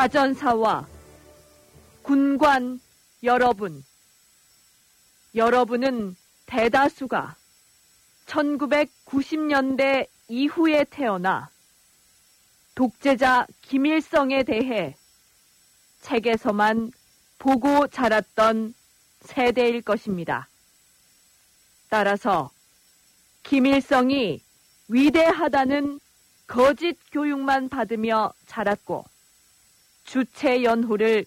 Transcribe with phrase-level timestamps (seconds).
[0.00, 0.88] 하전사와
[2.02, 2.80] 군관
[3.22, 3.84] 여러분,
[5.34, 7.36] 여러분은 대다수가
[8.24, 11.50] 1990년대 이후에 태어나
[12.74, 14.96] 독재자 김일성에 대해
[16.00, 16.92] 책에서만
[17.38, 18.72] 보고 자랐던
[19.20, 20.48] 세대일 것입니다.
[21.90, 22.50] 따라서
[23.42, 24.42] 김일성이
[24.88, 26.00] 위대하다는
[26.46, 29.04] 거짓 교육만 받으며 자랐고
[30.10, 31.24] 주체 연호를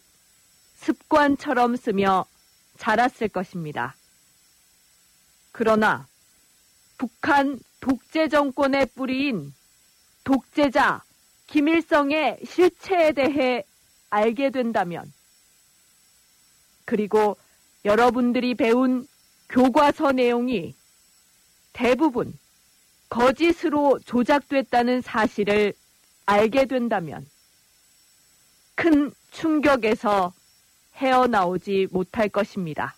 [0.75, 2.25] 습관처럼 쓰며
[2.77, 3.95] 자랐을 것입니다.
[5.53, 6.05] 그러나
[6.97, 9.53] 북한 독재 정권의 뿌리인
[10.25, 11.01] 독재자
[11.47, 13.63] 김일성의 실체에 대해
[14.09, 15.13] 알게 된다면
[16.83, 17.37] 그리고
[17.85, 19.07] 여러분들이 배운
[19.47, 20.75] 교과서 내용이
[21.71, 22.37] 대부분
[23.07, 25.71] 거짓으로 조작됐다는 사실을
[26.25, 27.25] 알게 된다면
[28.75, 30.33] 큰 충격에서
[30.95, 32.95] 헤어나오지 못할 것입니다.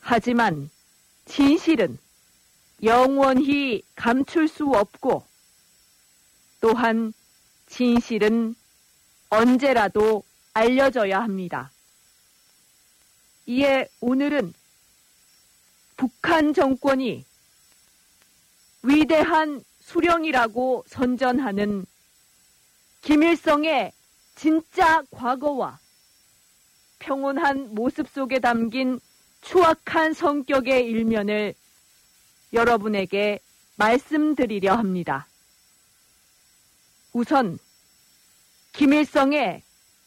[0.00, 0.70] 하지만
[1.24, 1.98] 진실은
[2.82, 5.24] 영원히 감출 수 없고
[6.60, 7.12] 또한
[7.66, 8.54] 진실은
[9.28, 10.22] 언제라도
[10.54, 11.70] 알려져야 합니다.
[13.46, 14.54] 이에 오늘은
[15.96, 17.24] 북한 정권이
[18.82, 21.86] 위대한 수령이라고 선전하는
[23.02, 23.92] 김일성의
[24.36, 25.80] 진짜 과거와
[26.98, 29.00] 평온한 모습 속에 담긴
[29.40, 31.54] 추악한 성격의 일면을
[32.52, 33.40] 여러분에게
[33.76, 35.26] 말씀드리려 합니다.
[37.12, 37.58] 우선
[38.72, 39.62] 김일성의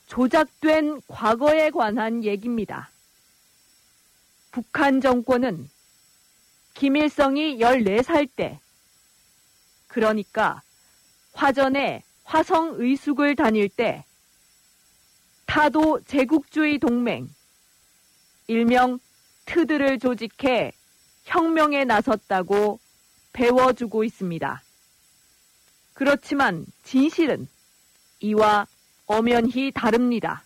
[0.05, 2.91] 조작된 과거에 관한 얘기입니다.
[4.51, 5.69] 북한 정권은
[6.75, 8.59] 김일성이 14살 때
[9.87, 10.61] 그러니까
[11.33, 14.05] 화전에 화성 의숙을 다닐 때
[15.49, 17.27] 타도 제국주의 동맹
[18.45, 18.99] 일명
[19.45, 20.71] 트들을 조직해
[21.23, 22.79] 혁명에 나섰다고
[23.33, 24.61] 배워주고 있습니다.
[25.95, 27.47] 그렇지만 진실은
[28.19, 28.67] 이와
[29.07, 30.43] 엄연히 다릅니다.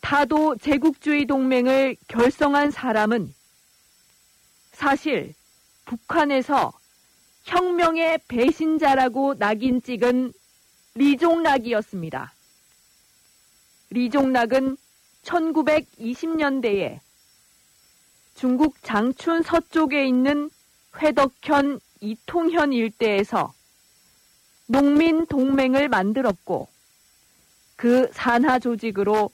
[0.00, 3.34] 타도 제국주의 동맹을 결성한 사람은
[4.70, 5.34] 사실
[5.84, 6.72] 북한에서
[7.42, 10.32] 혁명의 배신자라고 낙인 찍은
[10.94, 12.34] 리종락이었습니다.
[13.94, 14.76] 리종락은
[15.22, 16.98] 1920년대에
[18.34, 20.50] 중국 장춘 서쪽에 있는
[20.96, 23.54] 회덕현 이통현 일대에서
[24.66, 26.68] 농민 동맹을 만들었고
[27.76, 29.30] 그 산하 조직으로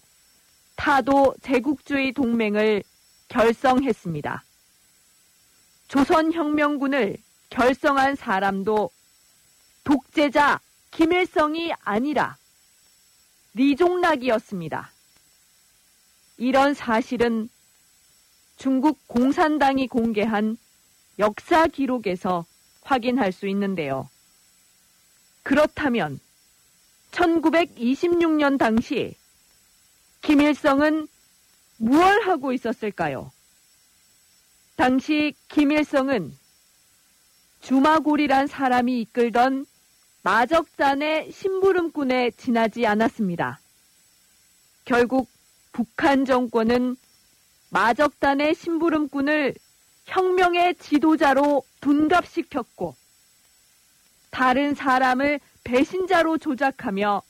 [0.77, 2.83] 타도 제국주의 동맹을
[3.29, 4.45] 결성했습니다.
[5.89, 7.17] 조선혁명군을
[7.49, 8.91] 결성한 사람도
[9.85, 10.61] 독재자
[10.91, 12.37] 김일성이 아니라
[13.55, 14.91] 리종락이었습니다.
[16.39, 17.49] 이런 사실은
[18.57, 20.57] 중국 공산당이 공개한
[21.19, 22.45] 역사 기록에서
[22.83, 24.09] 확인할 수 있는데요.
[25.43, 26.21] 그렇다면
[27.11, 29.17] 1926년 당시
[30.23, 31.09] 김일성은
[31.79, 33.33] 무얼 하고 있었을까요?
[34.77, 36.37] 당시 김일성은
[37.61, 39.67] 주마골이란 사람이 이끌던
[40.23, 43.59] 마적단의 심부름꾼에 지나지 않았습니다.
[44.85, 45.29] 결국
[45.73, 46.97] 북한 정권은
[47.71, 49.55] 마적단의 심부름꾼을
[50.05, 52.97] 혁명의 지도자로 둔갑시켰고
[54.31, 57.23] 다른 사람을 배신자로 조작하며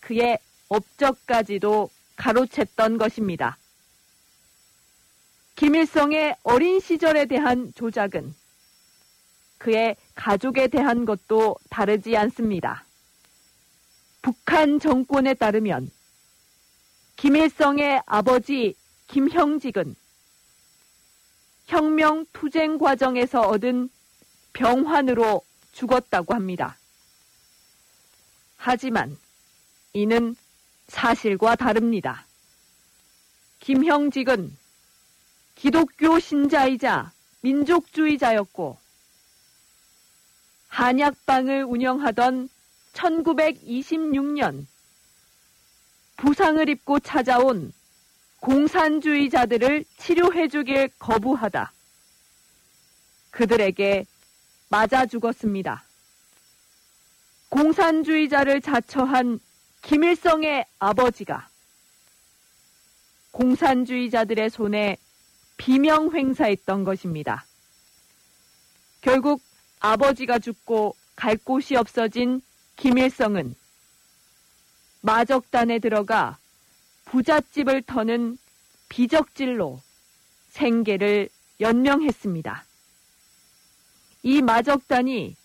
[0.00, 0.38] 그의
[0.68, 3.56] 업적까지도 가로챘던 것입니다.
[5.54, 8.34] 김일성의 어린 시절에 대한 조작은
[9.58, 12.84] 그의 가족에 대한 것도 다르지 않습니다.
[14.22, 15.88] 북한 정권에 따르면
[17.14, 18.74] 김일성의 아버지
[19.06, 19.94] 김형직은
[21.66, 23.88] 혁명 투쟁 과정에서 얻은
[24.52, 25.42] 병환으로
[25.72, 26.76] 죽었다고 합니다.
[28.56, 29.16] 하지만
[29.92, 30.34] 이는
[30.88, 32.26] 사실과 다릅니다.
[33.60, 34.56] 김형직은
[35.54, 37.12] 기독교 신자이자
[37.42, 38.85] 민족주의자였고
[40.76, 42.50] 한약방을 운영하던
[42.92, 44.66] 1926년
[46.18, 47.72] 부상을 입고 찾아온
[48.40, 51.72] 공산주의자들을 치료해주길 거부하다.
[53.30, 54.04] 그들에게
[54.68, 55.82] 맞아 죽었습니다.
[57.48, 59.40] 공산주의자를 자처한
[59.80, 61.48] 김일성의 아버지가
[63.30, 64.98] 공산주의자들의 손에
[65.56, 67.46] 비명 횡사했던 것입니다.
[69.00, 69.40] 결국
[69.80, 72.40] 아버지가 죽고 갈 곳이 없어진
[72.76, 73.54] 김일성은
[75.00, 76.38] 마적단에 들어가
[77.06, 78.38] 부잣집을 터는
[78.88, 79.80] 비적질로
[80.48, 81.28] 생계를
[81.60, 82.64] 연명했습니다.
[84.22, 85.36] 이 마적단이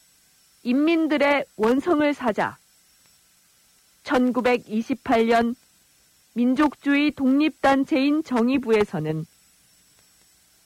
[0.64, 2.58] 인민들의 원성을 사자
[4.04, 5.56] 1928년
[6.34, 9.26] 민족주의 독립단체인 정의부에서는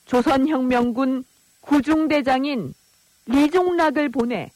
[0.06, 1.24] 조선혁명군
[1.60, 2.74] 구중대장인
[3.26, 4.50] 리종락을 보내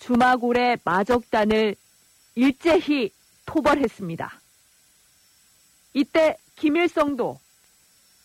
[0.00, 1.76] 주마골의 마적단을
[2.34, 3.10] 일제히
[3.46, 4.40] 토벌했습니다.
[5.92, 7.38] 이때 김일성도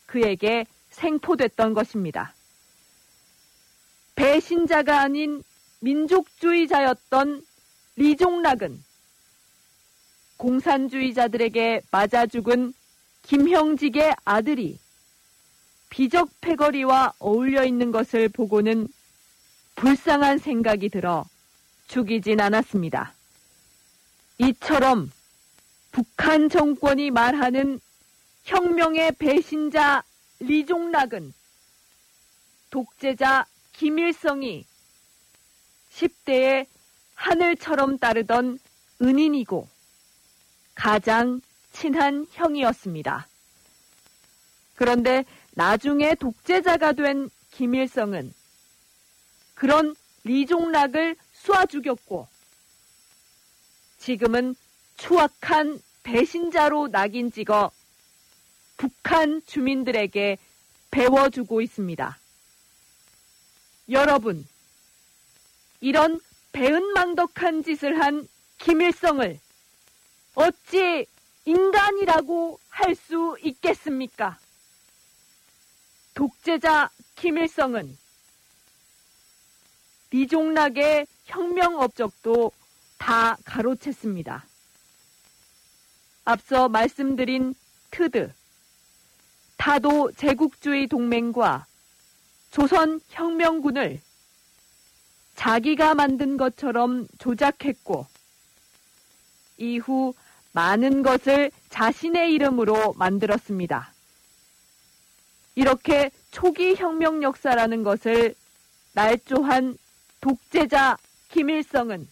[0.05, 2.33] 그에게 생포됐던 것입니다.
[4.15, 5.43] 배신자가 아닌
[5.79, 7.45] 민족주의자였던
[7.95, 8.83] 리종락은
[10.37, 12.73] 공산주의자들에게 맞아 죽은
[13.23, 14.79] 김형직의 아들이
[15.89, 18.87] 비적 패거리와 어울려 있는 것을 보고는
[19.79, 21.25] 불쌍한 생각이 들어
[21.87, 23.13] 죽이진 않았습니다.
[24.39, 25.09] 이처럼
[25.93, 27.79] 북한 정권이 말하는
[28.43, 30.03] 혁명의 배신자
[30.41, 31.33] 리종락은
[32.69, 34.65] 독재자 김일성이
[35.93, 36.65] 10대에
[37.15, 38.59] 하늘처럼 따르던
[39.01, 39.65] 은인이고
[40.75, 41.39] 가장
[41.71, 43.27] 친한 형이었습니다.
[44.75, 48.33] 그런데 나중에 독재자가 된 김일성은
[49.59, 52.29] 그런 리종락을 쏘아 죽였고
[53.97, 54.55] 지금은
[54.95, 57.69] 추악한 배신자로 낙인 찍어
[58.77, 60.37] 북한 주민들에게
[60.91, 62.17] 배워주고 있습니다.
[63.89, 64.47] 여러분,
[65.81, 66.21] 이런
[66.53, 68.25] 배은망덕한 짓을 한
[68.59, 69.37] 김일성을
[70.35, 71.05] 어찌
[71.43, 74.39] 인간이라고 할 수 있겠습니까?
[76.13, 77.98] 독재자 김일성은
[80.11, 82.51] 리종락의 혁명 업적도
[82.97, 84.41] 다 가로챘습니다.
[86.25, 87.53] 앞서 말씀드린
[87.91, 88.31] 트드,
[89.57, 91.65] 타도 제국주의 동맹과
[92.51, 93.99] 조선 혁명군을
[95.35, 98.05] 자기가 만든 것처럼 조작했고
[99.57, 100.13] 이후
[100.51, 103.93] 많은 것을 자신의 이름으로 만들었습니다.
[105.55, 108.33] 이렇게 초기 혁명 역사라는 것을
[108.93, 109.77] 날조한
[110.21, 110.97] 독재자
[111.29, 112.07] 김일성은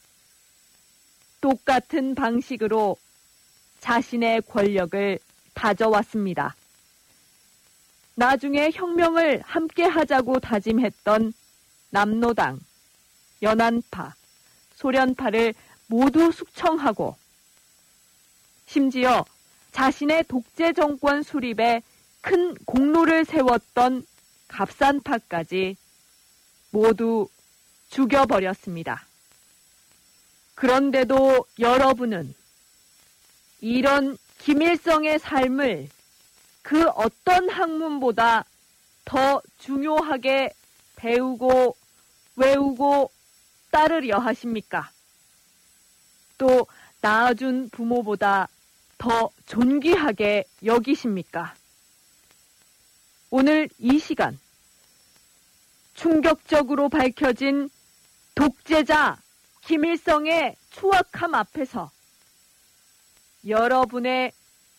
[1.41, 2.97] 똑같은 방식으로
[3.79, 5.19] 자신의 권력을
[5.53, 6.55] 다져왔습니다.
[8.15, 11.33] 나중에 혁명을 함께 하자고 다짐했던
[11.91, 12.59] 남노당,
[13.41, 14.15] 연안파,
[14.75, 15.53] 소련파를
[15.87, 17.15] 모두 숙청하고
[18.65, 19.25] 심지어
[19.71, 21.83] 자신의 독재 정권 수립에
[22.21, 24.05] 큰 공로를 세웠던
[24.47, 25.77] 갑산파까지
[26.71, 27.27] 모두
[27.89, 29.05] 죽여버렸습니다.
[30.55, 32.33] 그런데도 여러분은
[33.61, 35.89] 이런 김일성의 삶을
[36.61, 38.45] 그 어떤 학문보다
[39.05, 40.51] 더 중요하게
[40.95, 41.75] 배우고
[42.35, 43.11] 외우고
[43.71, 44.91] 따르려 하십니까?
[46.37, 46.67] 또
[47.01, 48.49] 낳아준 부모보다
[48.97, 51.55] 더 존귀하게 여기십니까?
[53.29, 54.39] 오늘 이 시간
[55.93, 57.69] 충격적으로 밝혀진
[58.37, 59.17] 독재자
[59.61, 61.89] 김일성의 추악함 앞에서
[63.47, 64.31] 여러분의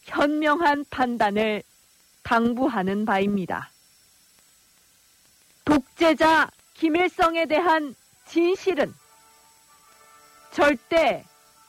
[0.03, 1.65] 현명한 판단을
[2.23, 3.73] 당부하는 바입니다.
[5.65, 7.97] 독재자 김일성에 대한
[8.29, 8.95] 진실은
[10.53, 11.25] 절대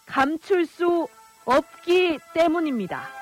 [0.06, 1.08] 감출 수
[1.46, 3.19] 없기 때문입니다.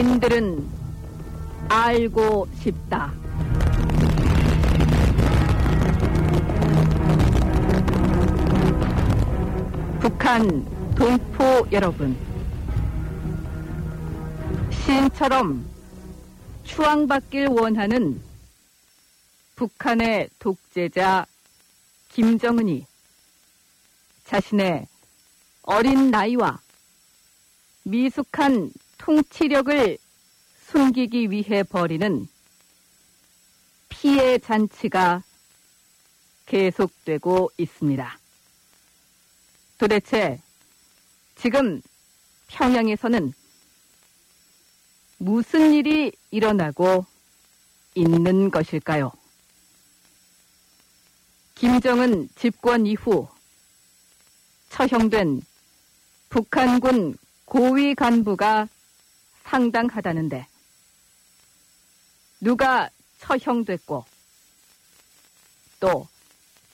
[0.00, 0.66] 인민들은
[1.68, 3.12] 알고 싶다.
[10.00, 10.64] 북한
[10.94, 12.16] 동포 여러분.
[14.70, 15.68] 신처럼
[16.64, 18.22] 추앙받길 원하는
[19.54, 21.26] 북한의 독재자
[22.08, 22.86] 김정은이
[24.24, 24.86] 자신의
[25.64, 26.58] 어린 나이와
[27.82, 29.96] 미숙한 통치력을
[30.66, 32.28] 숨기기 위해 벌이는
[33.88, 35.22] 피해 잔치가
[36.44, 38.18] 계속되고 있습니다.
[39.78, 40.40] 도대체
[41.34, 41.80] 지금
[42.48, 43.32] 평양에서는
[45.16, 47.06] 무슨 일이 일어나고
[47.94, 49.12] 있는 것일까요?
[51.54, 53.28] 김정은 집권 이후
[54.68, 55.40] 처형된
[56.28, 57.16] 북한군
[57.46, 58.68] 고위 간부가
[59.44, 60.46] 상당하다는데
[62.40, 64.04] 누가 처형됐고
[65.80, 66.08] 또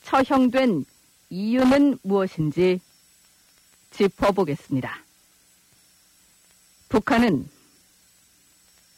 [0.03, 0.85] 처형된
[1.31, 2.81] 이유는 무엇인지
[3.91, 5.03] 짚어보겠습니다.
[6.89, 7.49] 북한은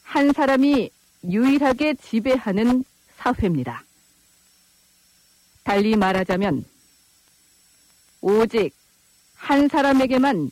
[0.03, 0.91] 한 사람이
[1.23, 2.83] 유일하게 지배하는
[3.17, 3.83] 사회입니다.
[5.63, 6.65] 달리 말하자면
[8.21, 8.73] 오직
[9.35, 10.51] 한 사람에게만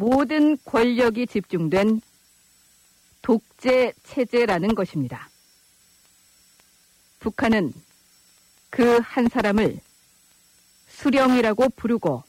[0.00, 2.00] 모든 권력이 집중된
[3.20, 5.28] 독재 체제라는 것입니다.
[7.18, 7.74] 북한은
[8.70, 9.78] 그 한 사람을
[10.88, 12.22] 수령이라고 부르고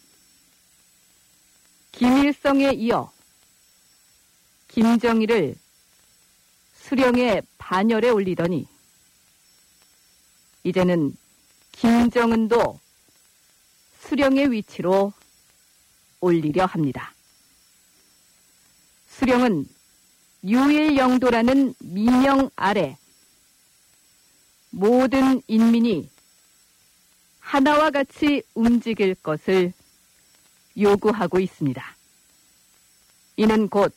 [1.94, 3.10] 김일성에 이어
[4.68, 5.56] 김정일을
[6.76, 8.68] 수령의 반열에 올리더니
[10.66, 11.16] 이제는
[11.72, 12.82] 김정은도
[14.02, 15.14] 수령의 위치로
[16.20, 17.14] 올리려 합니다.
[19.12, 19.66] 수령은
[20.44, 22.98] 유일영도라는 민영 아래
[24.72, 26.10] 모든 인민이
[27.40, 29.74] 하나와 같이 움직일 것을
[30.78, 31.96] 요구하고 있습니다.
[33.38, 33.94] 이는 곧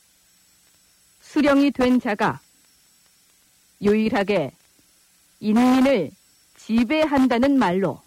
[1.21, 2.39] 수령이 된 자가
[3.81, 4.51] 유일하게
[5.39, 6.11] 인민을
[6.57, 8.01] 지배한다는 말로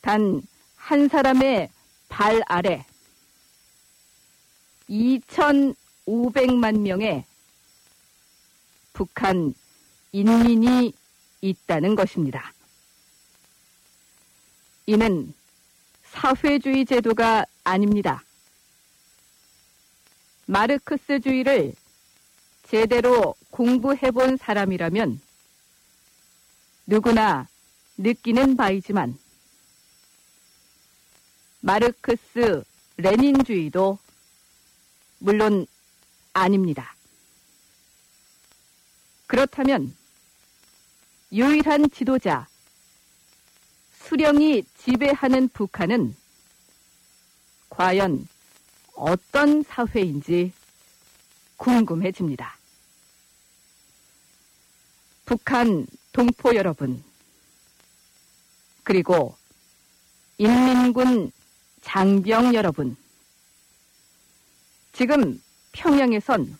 [0.00, 0.42] 단
[0.86, 1.68] 한 사람의
[2.08, 2.86] 발 아래
[4.88, 7.24] 2,500만 명의
[8.92, 9.54] 북한
[10.12, 10.92] 인민이
[11.40, 12.52] 있다는 것입니다.
[14.86, 15.34] 이는
[16.04, 18.22] 사회주의 제도가 아닙니다.
[20.46, 21.74] 마르크스주의를
[22.68, 25.20] 제대로 공부해 본 사람이라면
[26.86, 27.48] 누구나
[27.98, 29.18] 느끼는 바이지만
[31.60, 32.62] 마르크스
[32.96, 33.98] 레닌주의도
[35.18, 35.66] 물론
[36.32, 36.94] 아닙니다.
[39.26, 39.94] 그렇다면
[41.32, 42.46] 유일한 지도자
[43.92, 46.14] 수령이 지배하는 북한은
[47.70, 48.28] 과연
[48.94, 50.52] 어떤 사회인지
[51.56, 52.56] 궁금해집니다.
[55.24, 57.02] 북한 동포 여러분,
[58.84, 59.36] 그리고
[60.38, 61.32] 인민군
[61.82, 62.96] 장병 여러분,
[64.96, 66.56] 지금 평양에선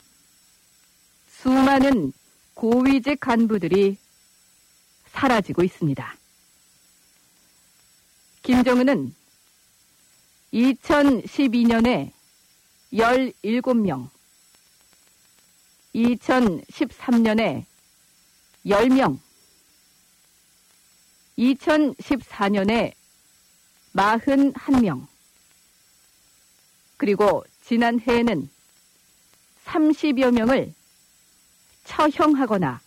[1.26, 2.12] 수많은
[2.52, 3.97] 고위직 간부들이
[5.07, 6.16] 사라지고 있습니다.
[8.43, 9.14] 김정은은
[10.52, 12.12] 2012년에
[12.93, 14.11] 17명,
[15.95, 17.64] 2013년에
[18.66, 19.19] 10명,
[21.38, 22.93] 2014년에
[23.95, 25.07] 41명,
[26.99, 28.49] 그리고 지난해에는
[29.65, 30.73] 30여 명을
[31.85, 32.81] 처형하거나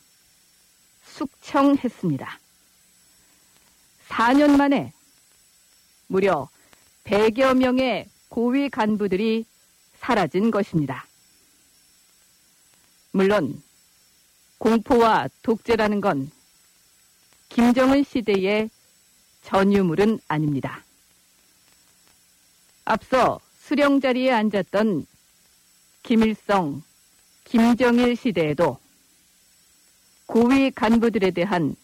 [1.03, 2.39] 숙청했습니다.
[4.07, 4.93] 4년 만에
[6.07, 6.47] 무려
[7.03, 9.45] 100여 명의 고위 간부들이
[9.97, 11.05] 사라진 것입니다.
[13.11, 13.61] 물론
[14.59, 16.31] 공포와 독재라는 건
[17.49, 18.69] 김정은 시대의
[19.43, 20.83] 전유물은 아닙니다.
[22.85, 25.05] 앞서 수령 자리에 앉았던
[26.01, 26.81] 김일성,
[27.43, 28.79] 김정일 시대에도
[30.25, 31.75] 고위 간부들에 대한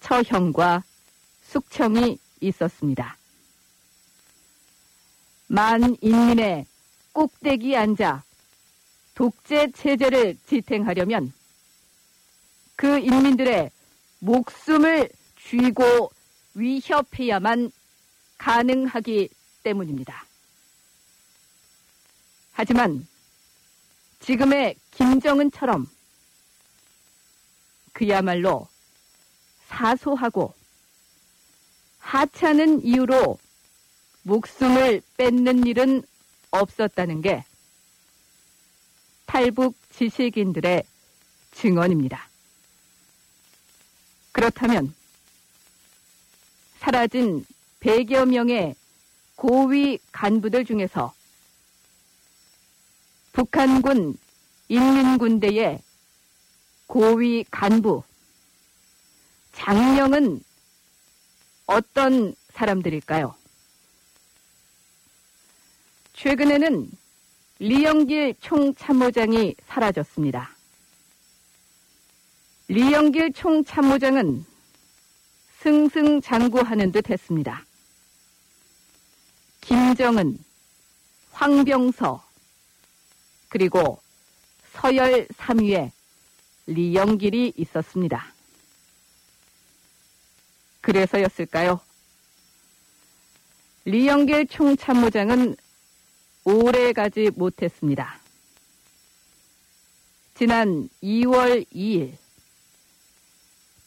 [0.00, 0.82] 처형과
[1.42, 3.18] 숙청이 있었습니다.
[5.48, 6.64] 만 인민의
[7.12, 8.24] 꼭대기 앉아
[9.14, 11.34] 독재 체제를 지탱하려면
[12.74, 13.70] 그 인민들의
[14.20, 15.10] 목숨을
[15.46, 16.10] 쥐고
[16.54, 17.70] 위협해야만
[18.38, 19.28] 가능하기
[19.62, 20.24] 때문입니다.
[22.54, 23.06] 하지만
[24.20, 25.86] 지금의 김정은처럼
[27.92, 28.68] 그야말로
[29.66, 30.54] 사소하고
[31.98, 33.38] 하찮은 이유로
[34.22, 36.02] 목숨을 뺏는 일은
[36.52, 37.44] 없었다는 게
[39.26, 40.84] 탈북 지식인들의
[41.52, 42.28] 증언입니다.
[44.30, 44.94] 그렇다면
[46.78, 47.44] 사라진
[47.80, 48.76] 100여 명의
[49.34, 51.12] 고위 간부들 중에서
[53.34, 54.16] 북한군
[54.68, 55.82] 인민군대의
[56.86, 58.04] 고위 간부
[59.52, 60.42] 장령은
[61.66, 63.34] 어떤 사람들일까요?
[66.12, 66.88] 최근에는
[67.58, 70.54] 리영길 총참모장이 사라졌습니다.
[72.68, 74.46] 리영길 총참모장은
[75.60, 77.64] 승승장구하는 듯 했습니다.
[79.60, 80.38] 김정은,
[81.32, 82.23] 황병서,
[83.54, 84.02] 그리고
[84.72, 85.92] 서열 3위에
[86.66, 88.34] 리영길이 있었습니다.
[90.80, 91.78] 그래서였을까요?
[93.84, 95.54] 리영길 총참모장은
[96.42, 98.18] 오래 가지 못했습니다.
[100.34, 102.16] 지난 2월 2일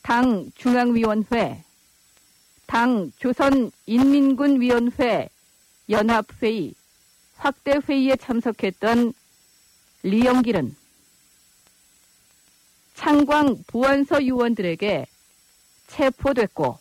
[0.02, 1.62] 당 중앙위원회,
[2.68, 5.28] 당 조선인민군위원회
[5.90, 6.74] 연합회의
[7.36, 9.14] 확대회의에 참석했던
[10.08, 10.76] 리영길은
[12.96, 15.06] 창광 보안서 요원들에게
[15.88, 16.80] 체포됐고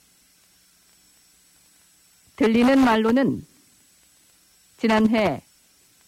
[2.37, 3.47] 들리는 말로는
[4.79, 5.43] 지난해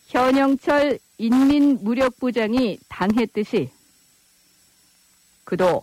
[0.07, 3.71] 현영철 인민무력부장이 당했듯이
[5.45, 5.83] 그도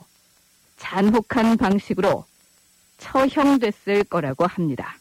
[0.78, 2.26] 잔혹한 방식으로
[2.98, 4.98] 처형됐을 거라고 합니다.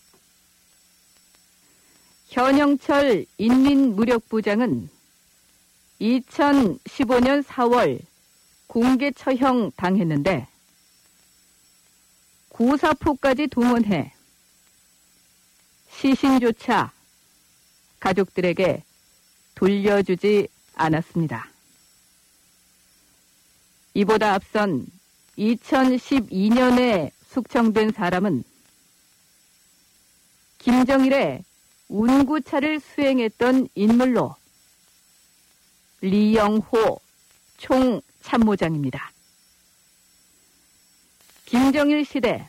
[2.29, 4.91] 현영철 인민무력부장은
[6.01, 8.01] 2015년 4월
[8.67, 10.49] 공개 처형 당했는데
[12.49, 14.13] 구사포까지 동원해
[15.91, 16.93] 시신조차
[18.01, 18.83] 가족들에게
[19.55, 21.49] 돌려주지 않았습니다.
[23.95, 24.87] 이보다 앞선
[25.39, 28.45] 2012년에 숙청된 사람은
[30.59, 31.45] 김정일의
[31.89, 34.35] 운구차를 수행했던 인물로
[36.05, 37.01] 리영호
[37.57, 39.11] 총참모장입니다.
[41.47, 42.47] 김정일 시대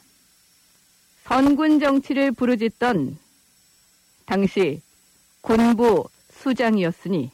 [1.24, 3.18] 선군 정치를 부르짖던
[4.26, 4.82] 당시
[5.40, 7.32] 군부 수장이었으니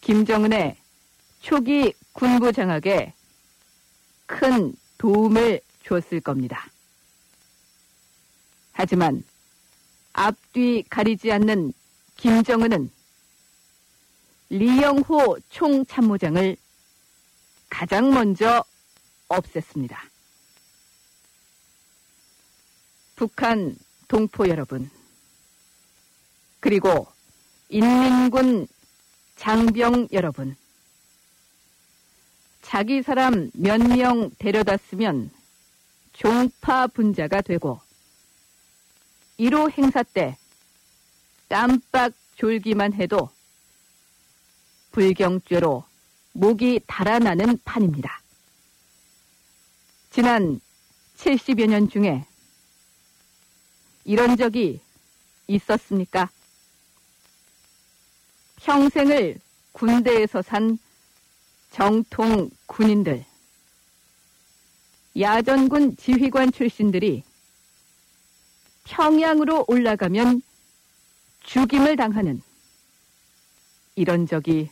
[0.00, 0.76] 김정은의
[1.40, 3.12] 초기 군부 장악에
[4.24, 6.70] 큰 도움을 줬을 겁니다.
[8.72, 9.22] 하지만
[10.14, 11.74] 앞뒤 가리지 않는
[12.16, 12.90] 김정은은
[14.50, 16.56] 리영호 총참모장을
[17.68, 18.64] 가장 먼저
[19.28, 19.96] 없앴습니다.
[23.14, 24.90] 북한 동포 여러분,
[26.60, 27.06] 그리고
[27.68, 28.66] 인민군
[29.36, 30.56] 장병 여러분,
[32.62, 35.30] 자기 사람 몇 명 데려다 쓰면
[36.12, 37.80] 종파 분자가 되고
[39.38, 40.36] 1호 행사 때
[41.48, 43.30] 깜빡 졸기만 해도
[44.92, 45.84] 불경죄로
[46.32, 48.20] 목이 달아나는 판입니다.
[50.10, 50.60] 지난
[51.16, 52.24] 70여 년 중에
[54.04, 54.80] 이런 적이
[55.46, 56.30] 있었습니까?
[58.56, 59.38] 평생을
[59.72, 60.78] 군대에서 산
[61.70, 63.24] 정통 군인들,
[65.18, 67.22] 야전군 지휘관 출신들이
[68.84, 70.42] 평양으로 올라가면
[71.44, 72.42] 죽임을 당하는
[73.94, 74.70] 이런 적이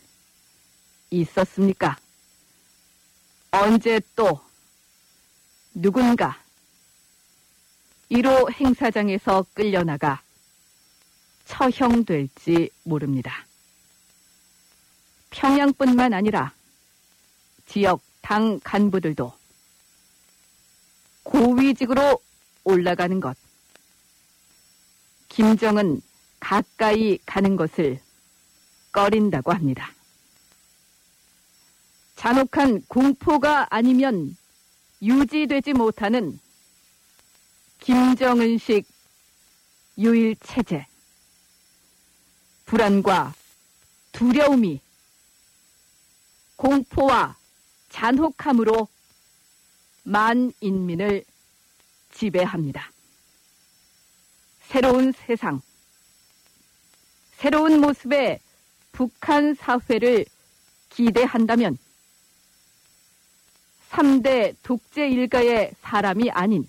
[1.11, 1.97] 있었습니까?
[3.51, 4.41] 언제 또
[5.75, 6.39] 누군가
[8.11, 10.23] 1호 행사장에서 끌려나가
[11.47, 13.47] 처형될지 모릅니다.
[15.31, 16.53] 평양뿐만 아니라
[17.67, 19.33] 지역 당 간부들도
[21.23, 22.21] 고위직으로
[22.65, 23.37] 올라가는 것.
[25.29, 26.01] 김정은
[26.41, 28.01] 가까이 가는 것을
[28.93, 29.96] 꺼린다고 합니다.
[32.17, 34.37] 잔혹한 공포가 아니면
[35.03, 36.41] 유지되지 못하는
[37.81, 38.87] 김정은식
[39.99, 40.87] 유일체제.
[42.65, 43.33] 불안과
[44.13, 44.81] 두려움이
[46.57, 47.37] 공포와
[47.91, 48.89] 잔혹함으로
[50.03, 51.25] 만 인민을
[52.13, 52.91] 지배합니다.
[54.63, 55.61] 새로운 세상,
[57.37, 58.41] 새로운 모습의
[58.91, 60.25] 북한 사회를
[60.91, 61.79] 기대한다면
[63.91, 66.67] 3대 독재 일가의 사람이 아닌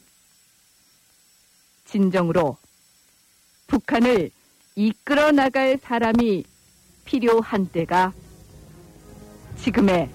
[1.86, 2.58] 진정으로
[3.67, 4.30] 북한을
[4.75, 6.43] 이끌어 나갈 사람이
[7.06, 8.13] 필요한 때가
[9.58, 10.10] 지금의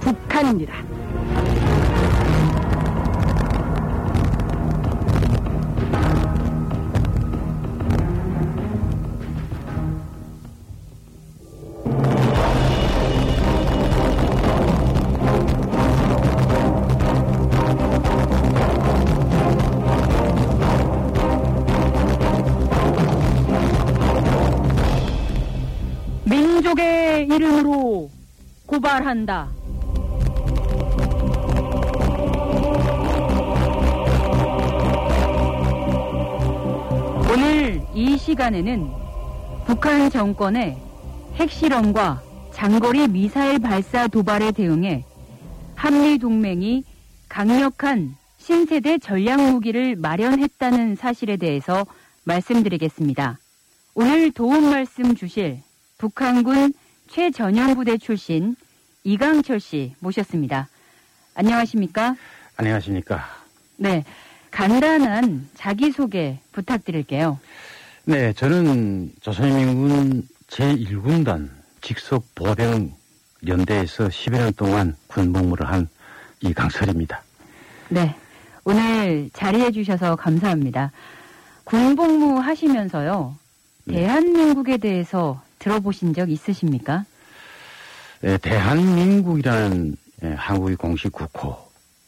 [0.00, 0.93] 북한입니다.
[28.84, 29.48] 고발한다.
[37.32, 38.90] 오늘 이 시간에는
[39.64, 40.76] 북한 정권의
[41.36, 45.06] 핵실험과 장거리 미사일 발사 도발에 대응해
[45.74, 46.84] 한미 동맹이
[47.30, 51.86] 강력한 신세대 전략 무기를 마련했다는 사실에 대해서
[52.24, 53.38] 말씀드리겠습니다.
[53.94, 55.62] 오늘 도움 말씀 주실
[55.96, 56.74] 북한군
[57.08, 58.56] 최전현 부대 출신
[59.04, 60.68] 이강철 씨 모셨습니다.
[61.34, 62.16] 안녕하십니까?
[62.56, 63.22] 안녕하십니까?
[63.76, 64.04] 네.
[64.50, 67.38] 간단한 자기소개 부탁드릴게요.
[68.04, 71.50] 네, 저는 조선인민군 제1군단
[71.82, 72.92] 직속 보병
[73.46, 75.88] 연대에서 11년 동안 군복무를 한
[76.40, 77.22] 이강설입니다.
[77.90, 78.14] 네.
[78.64, 80.92] 오늘 자리해 주셔서 감사합니다.
[81.64, 83.36] 군복무 하시면서요.
[83.84, 83.96] 네.
[83.96, 87.04] 대한민국에 대해서 들어보신 적 있으십니까?
[88.24, 91.58] 네, 대한민국이라는 예, 한국의 공식 국호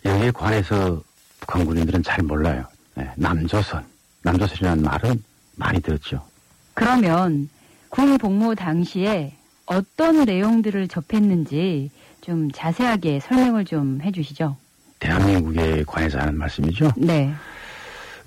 [0.06, 1.02] 여기에 관해서
[1.40, 2.64] 북한 군인들은 잘 몰라요.
[2.94, 3.84] 네, 남조선,
[4.22, 5.22] 남조선이라는 말은
[5.56, 6.24] 많이 들었죠.
[6.72, 7.50] 그러면
[7.90, 9.34] 군 복무 당시에
[9.66, 11.90] 어떤 내용들을 접했는지
[12.22, 14.56] 좀 자세하게 설명을 좀 해주시죠.
[14.98, 16.92] 대한민국에 관해서 하는 말씀이죠.
[16.96, 17.34] 네.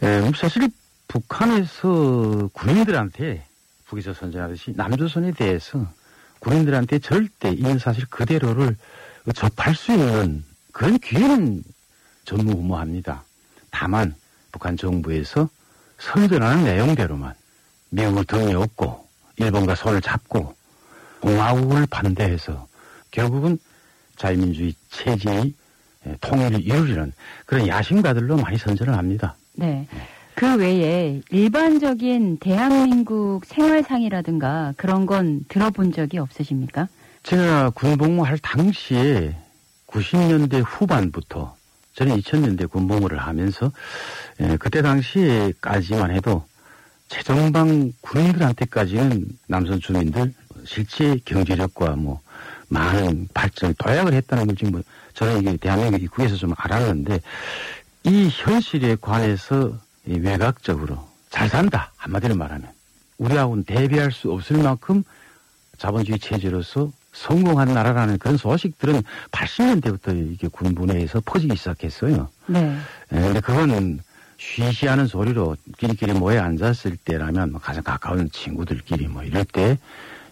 [0.04, 0.70] 예, 사실
[1.08, 3.48] 북한에서 군인들한테
[3.88, 5.88] 북에서 선전하듯이 남조선에 대해서
[6.40, 8.76] 군인들한테 절대 있는 사실 그대로를
[9.36, 11.64] 접할 수 있는 그런 기회는
[12.26, 13.24] 전무후무합니다.
[13.72, 14.16] 다만
[14.52, 15.50] 북한 정부에서
[15.98, 17.34] 선전하는 내용대로만
[17.90, 20.56] 미국을 등에 업고 일본과 손을 잡고
[21.22, 22.68] 공화국을 반대해서
[23.12, 23.58] 결국은
[24.18, 25.54] 자유민주주의 체제의
[26.08, 27.12] 예, 통일을 이루려는
[27.46, 29.36] 그런 야심가들로 많이 선전을 합니다.
[29.54, 29.88] 네.
[30.40, 36.88] 그 외에 일반적인 대한민국 생활상이라든가 그런 건 들어본 적이 없으십니까?
[37.24, 39.36] 제가 군복무할 당시에
[39.88, 41.58] 90년대 후반부터
[41.94, 43.70] 저는 2000년대 군복무를 하면서
[44.40, 46.46] 에, 그때 당시에까지만 해도
[47.10, 52.22] 최정방 군인들한테까지는 남선 주민들 실제 경제력과 뭐
[52.70, 54.82] 많은 발전 도약을 했다는 걸 지금 뭐
[55.16, 57.20] 저는 이게 대한민국 입국에서 좀 알았는데
[58.06, 62.70] 이 현실에 관해서 이 외곽적으로 잘 산다 한마디로 말하면
[63.18, 65.04] 우리하고는 대비할 수 없을 만큼
[65.78, 72.30] 자본주의 체제로서 성공한 나라라는 그런 소식들은 80년대부터 이게 군부 내에서 퍼지기 시작했어요.
[72.48, 72.78] 네.
[73.14, 74.00] 예, 근데 그거는
[74.38, 79.78] 쉬쉬하는 소리로 끼리끼리 모여 앉았을 때라면 뭐 가장 가까운 친구들끼리 뭐 이럴 때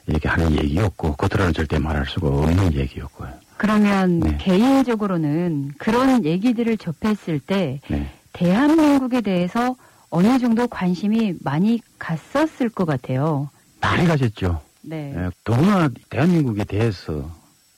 [0.05, 3.29] 이렇게 하는 얘기였고 겉으로는 절대 말할 수가 없는 얘기였고요.
[3.57, 4.37] 그러면 네.
[4.39, 8.13] 개인적으로는 그런 얘기들을 접했을 때 네.
[8.37, 9.75] 대한민국에 대해서
[10.09, 13.49] 어느 정도 관심이 많이 갔었을 것 같아요.
[13.81, 14.61] 많이 가졌죠.
[14.81, 15.13] 네.
[15.15, 17.29] 예, 더구나 대한민국에 대해서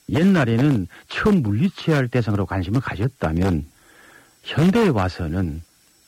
[0.10, 3.66] 옛날에는 처음 물리치할 대상으로 관심을 가졌다면
[4.44, 5.62] 현대에 와서는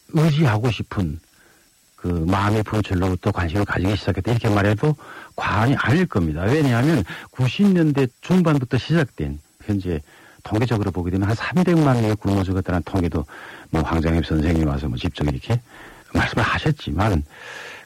[0.10, 1.20] 의지하고 싶은
[1.96, 4.96] 그 마음의 분출로부터 관심을 가지기 시작했다 이렇게 말해도
[5.36, 6.42] 과언이 아닐 겁니다.
[6.44, 10.02] 왜냐하면 90년대 중반부터 시작된 현재
[10.44, 13.26] 통계적으로 보게 되면 한 300만 명의 굶어 죽었다는 통계도
[13.72, 15.60] 뭐 황장엽 선생님이 와서 뭐 직접 이렇게
[16.14, 17.24] 말씀을 하셨지만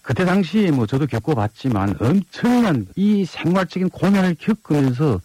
[0.01, 5.21] 그때 당시에 뭐 저도 겪어봤지만 엄청난 이 생활적인 고난을 겪으면서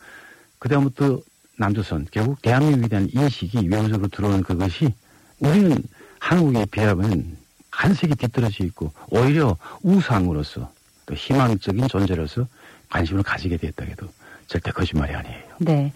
[0.58, 1.20] 그다음부터
[1.58, 4.94] 남조선 결국 대한민국에 대한 인식이 외부적으로 들어오는 그것이
[5.38, 5.82] 우리는
[6.18, 7.36] 한국에 비하면
[7.70, 10.72] 한 세기 뒤떨어져 있고 오히려 우상으로서
[11.06, 12.46] 또 희망적인 존재로서
[12.90, 14.06] 관심을 가지게 됐다 해도
[14.46, 15.44] 절대 거짓말이 아니에요.
[15.58, 15.92] 네.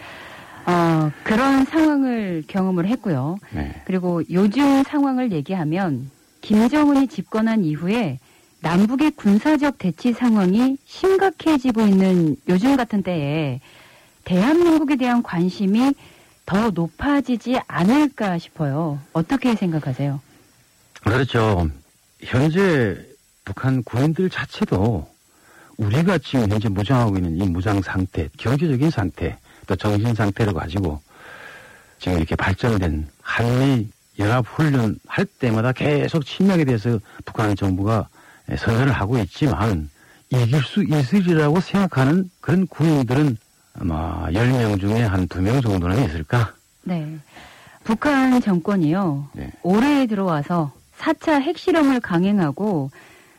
[0.66, 3.36] 어, 그런 상황을 경험을 했고요.
[3.52, 3.82] 네.
[3.84, 8.18] 그리고 요즘 상황을 얘기하면 김정은이 집권한 이후에
[8.60, 13.60] 남북의 군사적 대치 상황이 심각해지고 있는 요즘 같은 때에
[14.24, 15.92] 대한민국에 대한 관심이
[16.46, 18.98] 더 높아지지 않을까 싶어요.
[19.12, 20.20] 어떻게 생각하세요?
[21.02, 21.68] 그렇죠.
[22.22, 22.98] 현재
[23.44, 25.06] 북한 군인들 자체도
[25.76, 31.00] 우리가 지금 현재 무장하고 있는 이 무장 상태, 경제적인 상태, 또 정신 상태를 가지고
[31.98, 38.08] 지금 이렇게 발전된 한미 연합 훈련 할 때마다 계속 침략에 대해서 북한 정부가
[38.56, 39.90] 선언을 하고 있지만
[40.30, 43.36] 이길 수 있으리라고 생각하는 그런 군인들은
[43.80, 46.54] 아마 10명 중에 한 2명 정도는 있을까?
[46.84, 47.18] 네.
[47.82, 49.28] 북한 정권이요.
[49.32, 49.50] 네.
[49.62, 52.90] 올해 들어와서 4차 핵실험을 강행하고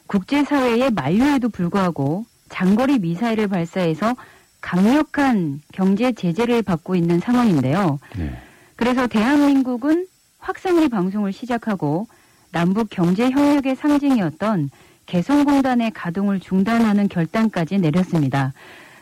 [0.08, 4.16] 국제사회의 만류에도 불구하고 장거리 미사일을 발사해서
[4.65, 7.99] 강력한 경제 제재를 받고 있는 상황인데요.
[8.17, 8.36] 네.
[8.75, 10.08] 그래서 대한민국은
[10.39, 12.08] 확산기 방송을 시작하고
[12.51, 14.71] 남북 경제 협력의 상징이었던
[15.06, 18.54] 개성공단의 가동을 중단하는 결단까지 내렸습니다.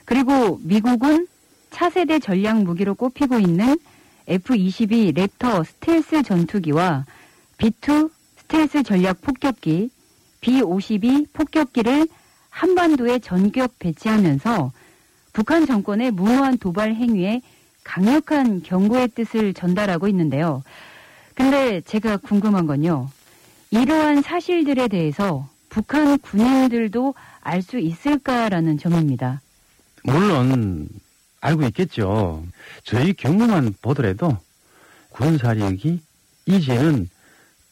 [0.04, 1.28] 그리고 미국은
[1.72, 3.78] 차세대 전략 무기로 꼽히고 있는
[4.28, 7.06] F-22 랩터 스텔스 전투기와
[7.58, 9.90] B-2 스텔스 전략 폭격기,
[10.42, 12.06] B-52 폭격기를
[12.50, 14.74] 한반도에 전격 배치하면서
[15.34, 17.42] 북한 정권의 무모한 도발 행위에
[17.84, 20.64] 강력한 경고의 뜻을 전달하고 있는데요.
[21.34, 23.10] 근데 제가 궁금한 건요.
[23.72, 29.42] 이러한 사실들에 대해서 북한 군인들도 알 수 있을까라는 점입니다.
[30.04, 30.88] 물론
[31.42, 32.44] 알고 있겠죠.
[32.84, 34.38] 저희 경우만 보더라도
[35.10, 36.00] 군사력이
[36.46, 37.10] 이제는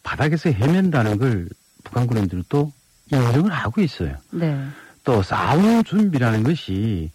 [0.03, 1.47] 바닥에서 헤맨다는 걸
[1.83, 2.71] 북한 군인들도
[3.11, 4.17] 인정을 하고 있어요.
[4.31, 4.59] 네.
[5.03, 7.11] 또 싸움 준비라는 것이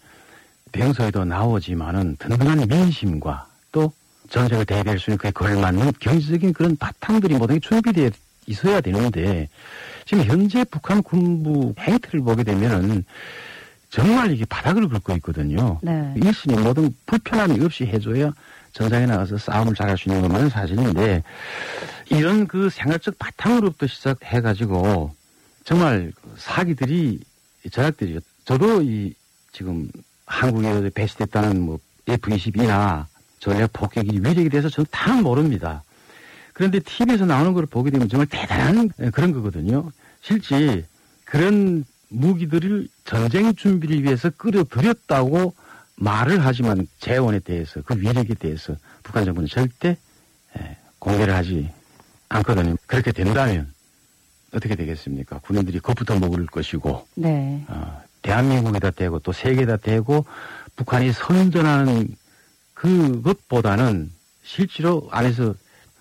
[0.72, 3.92] 병서에도 나오지만은 든든한 민심과 또
[4.28, 8.10] 전쟁을 대비할 수 있는 그에 걸맞는 경제적인 그런 바탕들이 모두 준비되어
[8.46, 9.48] 있어야 되는데
[10.04, 13.04] 지금 현재 북한 군부 행태를 보게 되면은
[13.90, 15.78] 정말 이게 바닥을 긁고 있거든요.
[15.82, 16.12] 네.
[16.16, 18.32] 일신이 모든 불편함이 없이 해줘야
[18.72, 21.22] 전장에 나가서 싸움을 잘할 수 있는 것만은 사실인데
[22.10, 25.14] 이런 그 생활적 바탕으로부터 시작해가지고
[25.64, 27.20] 정말 그 사기들이
[27.70, 29.14] 전략들이 저도 이
[29.52, 29.88] 지금
[30.26, 33.06] 한국에 배치됐다는 뭐 F-22나
[33.38, 35.82] 전략 폭격기 위력에 대해서 저는 다 모릅니다.
[36.52, 39.90] 그런데 TV에서 나오는 걸 보게 되면 정말 대단한 그런 거거든요.
[40.22, 40.84] 실제
[41.24, 45.54] 그런 무기들을 전쟁 준비를 위해서 끌어들였다고
[45.96, 49.96] 말을 하지만 재원에 대해서 그 위력에 대해서 북한 정부는 절대
[50.58, 51.70] 예, 공개를 하지
[52.28, 52.76] 않거든요.
[52.86, 53.72] 그렇게 된다면
[54.54, 55.38] 어떻게 되겠습니까?
[55.40, 57.64] 군인들이 겁부터 먹을 것이고 네.
[57.68, 60.24] 어, 대한민국에다 대고 또 세계에다 대고
[60.76, 62.08] 북한이 선전하는
[62.74, 64.10] 그것보다는
[64.42, 65.54] 실제로 안에서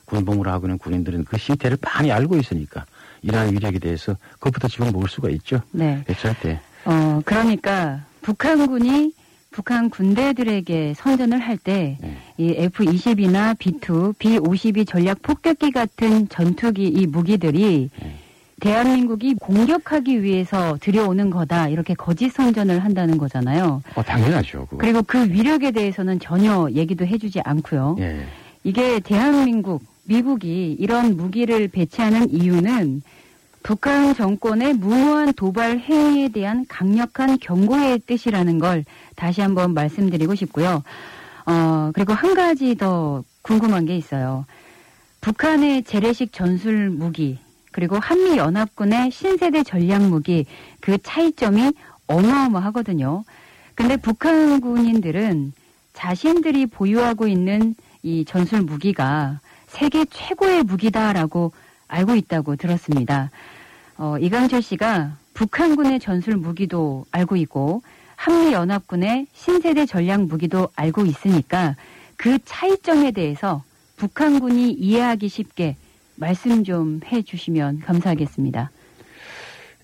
[0.05, 2.85] 군복무를 하고 있는 군인들은 그 실태를 많이 알고 있으니까
[3.21, 5.61] 이러한 위력에 대해서 그것부터 지금 먹을 수가 있죠.
[5.71, 6.03] 네.
[6.19, 6.59] 절대.
[6.85, 9.13] 어, 그러니까 북한군이
[9.49, 12.17] 북한 군대들에게 선전을 할 때이 네.
[12.37, 18.24] F-22나 B-2, B-52 전략 폭격기 같은 전투기 이 무기들이 네.
[18.65, 23.83] 대한민국이 공격하기 위해서 들여오는 거다 이렇게 거짓 선전을 한다는 거잖아요.
[23.93, 24.65] 어, 당연하죠.
[24.65, 24.77] 그거.
[24.77, 27.97] 그리고 그 위력에 대해서는 전혀 얘기도 해주지 않고요.
[27.99, 28.25] 예.
[28.63, 33.03] 이게 대한민국, 미국이 이런 무기를 배치하는 이유는
[33.61, 38.83] 북한 정권의 무모한 도발 행위에 대한 강력한 경고의 뜻이라는 걸
[39.15, 40.81] 다시 한번 말씀드리고 싶고요.
[41.45, 44.45] 어, 그리고 한 가지 더 궁금한 게 있어요.
[45.21, 47.37] 북한의 재래식 전술 무기,
[47.75, 50.45] 그리고 한미연합군의 신세대 전략 무기,
[50.79, 51.73] 그 차이점이
[52.07, 53.25] 어마어마하거든요.
[53.73, 55.51] 근데 북한 군인들은
[55.91, 61.51] 자신들이 보유하고 있는 이 전술 무기가 세계 최고의 무기다라고
[61.89, 63.29] 알고 있다고 들었습니다.
[63.97, 67.81] 어, 이강철 씨가 북한군의 전술 무기도 알고 있고
[68.15, 71.75] 한미연합군의 신세대 전략 무기도 알고 있으니까
[72.15, 73.65] 그 차이점에 대해서
[73.97, 75.75] 북한군이 이해하기 쉽게
[76.15, 78.71] 말씀 좀 해주시면 감사하겠습니다.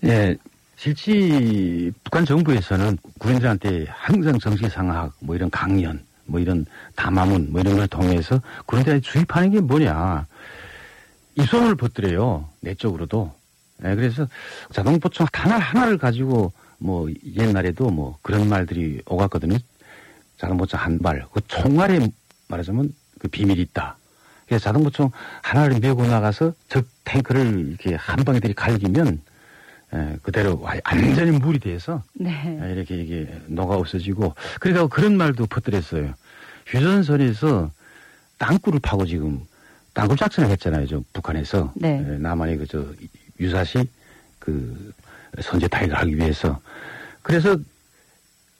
[0.04, 0.36] 예.
[0.76, 6.66] 실제 북한 정부에서는 군인들한테 항상 정치 상학, 뭐 이런 강연, 뭐 이런
[6.96, 10.26] 담화문, 뭐 이런 걸 통해서 군인들한테 주입하는 게 뭐냐.
[11.36, 12.48] 입소문을 벗더래요.
[12.60, 13.32] 내적으로도.
[13.84, 14.26] 예, 그래서
[14.72, 19.58] 자동보총 하나 하나를 가지고 뭐 옛날에도 뭐 그런 말들이 오갔거든요.
[20.38, 22.08] 자동보총 한 발, 그 총알에
[22.48, 23.96] 말하자면 그 비밀이 있다.
[24.46, 25.10] 그래서 자동보총
[25.42, 29.20] 하나를 메고 나가서 적 탱크를 이렇게 한 방에 들이 갈기면
[29.94, 32.58] 예, 그대로 완전히 물이 돼서 네.
[32.62, 36.14] 예, 이렇게 이게 녹아 없어지고 그러니까 그런 말도 퍼뜨렸어요.
[36.66, 37.70] 휴전선에서
[38.38, 39.44] 땅굴을 파고 지금
[39.92, 40.86] 땅굴 작전을 했잖아요.
[40.86, 42.04] 저 북한에서 네.
[42.06, 42.86] 예, 남한의 그저
[43.38, 43.84] 유사시
[44.38, 44.92] 그
[45.40, 46.60] 선제 타격을 하기 위해서
[47.22, 47.56] 그래서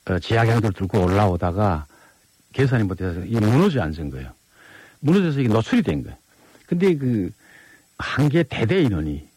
[0.05, 1.85] 어, 지하경들 뚫고 올라오다가
[2.51, 4.31] 계산이 못해서 이게 무너져 앉은 거예요.
[5.03, 6.17] 무너져서 이게 노출이 된 거예요.
[6.65, 7.29] 근데 그
[7.97, 9.27] 한개 대대 인원이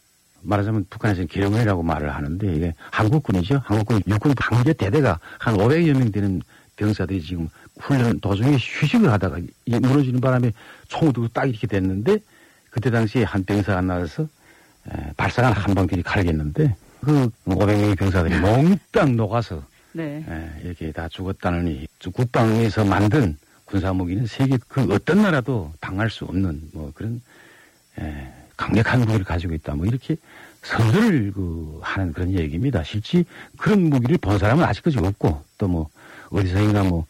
[0.41, 3.61] 말하자면 북한에서는 기령이라고 말을 하는데 이게 한국군이죠.
[3.65, 6.41] 한국군 육군 한개 대대가 한 500여 명 되는
[6.77, 7.49] 병사들이 지금
[7.79, 10.51] 훈련 도중에 휴식을 하다가 이 무너지는 바람에
[10.87, 12.17] 총을 들고 딱 이렇게 됐는데
[12.69, 14.23] 그때 당시에 한 병사가 나와서
[14.89, 20.23] 에, 발사관 한 방들이 갈겠는데 그 500명의 병사들이 몽땅 녹아서 네.
[20.29, 26.91] 에, 이렇게 다 죽었다느니 국방에서 만든 군사무기는 세계 그 어떤 나라도 당할 수 없는 뭐
[26.95, 27.21] 그런
[27.99, 29.75] 에, 강력한 무기를 가지고 있다.
[29.75, 30.15] 뭐 이렇게
[30.63, 32.83] 선전을 그 하는 그런 얘기입니다.
[32.83, 33.23] 실제
[33.57, 35.89] 그런 무기를 본 사람은 아직까지 없고 또 뭐
[36.29, 37.05] 어디서인가 뭐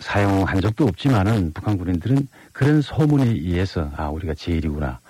[0.00, 5.00] 사용한 적도 없지만은 북한 군인들은 그런 소문에 의해서 아 우리가 제일이구나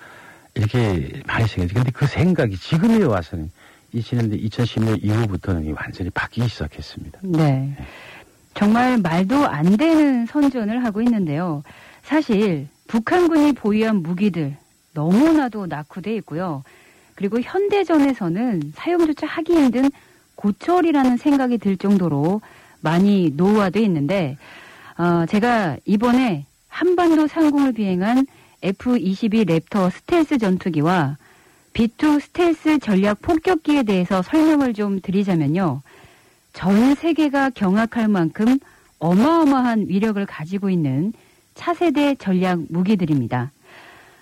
[0.53, 1.73] 이렇게 많이 생겼지.
[1.73, 3.51] 근데 그 생각이 지금에 와서는
[3.93, 7.19] 2000년대 2010년 이후부터는 완전히 바뀌기 시작했습니다.
[7.23, 7.75] 네.
[8.53, 11.63] 정말 말도 안 되는 선전을 하고 있는데요.
[12.03, 14.57] 사실 북한군이 보유한 무기들
[14.93, 16.63] 너무나도 낙후돼 있고요.
[17.15, 19.89] 그리고 현대전에서는 사용조차 하기 힘든
[20.35, 22.41] 고철이라는 생각이 들 정도로
[22.81, 24.37] 많이 노후화돼 있는데
[24.97, 28.25] 어, 제가 이번에 한반도 상공을 비행한
[28.63, 31.17] F-22 랩터 스텔스 전투기와
[31.73, 35.81] B-2 스텔스 전략 폭격기에 대해서 설명을 좀 드리자면요.
[36.53, 38.59] 전 세계가 경악할 만큼
[38.99, 41.13] 어마어마한 위력을 가지고 있는
[41.55, 43.51] 차세대 전략 무기들입니다.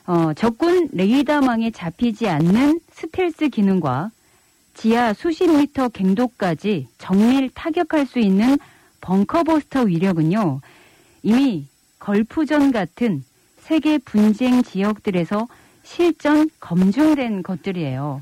[0.07, 4.11] 어, 적군 레이더망에 잡히지 않는 스텔스 기능과
[4.73, 8.57] 지하 수십 미터 갱도까지 정밀 타격할 수 있는
[9.01, 10.61] 벙커버스터 위력은요,
[11.23, 11.67] 이미
[11.99, 13.23] 걸프전 같은
[13.59, 15.47] 세계 분쟁 지역들에서
[15.83, 18.21] 실전 검증된 것들이에요.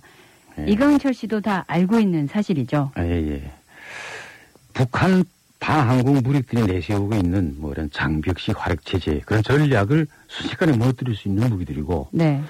[0.59, 0.65] 예.
[0.67, 2.91] 이강철 씨도 다 알고 있는 사실이죠.
[2.95, 3.51] 아, 예, 예.
[4.77, 5.25] 북한
[5.59, 11.49] 방항공 무력들이 내세우고 있는 뭐 이런 장벽식 화력 체제 그런 전략을 순식간에 무너뜨릴 수 있는
[11.49, 12.43] 무기들이고 네.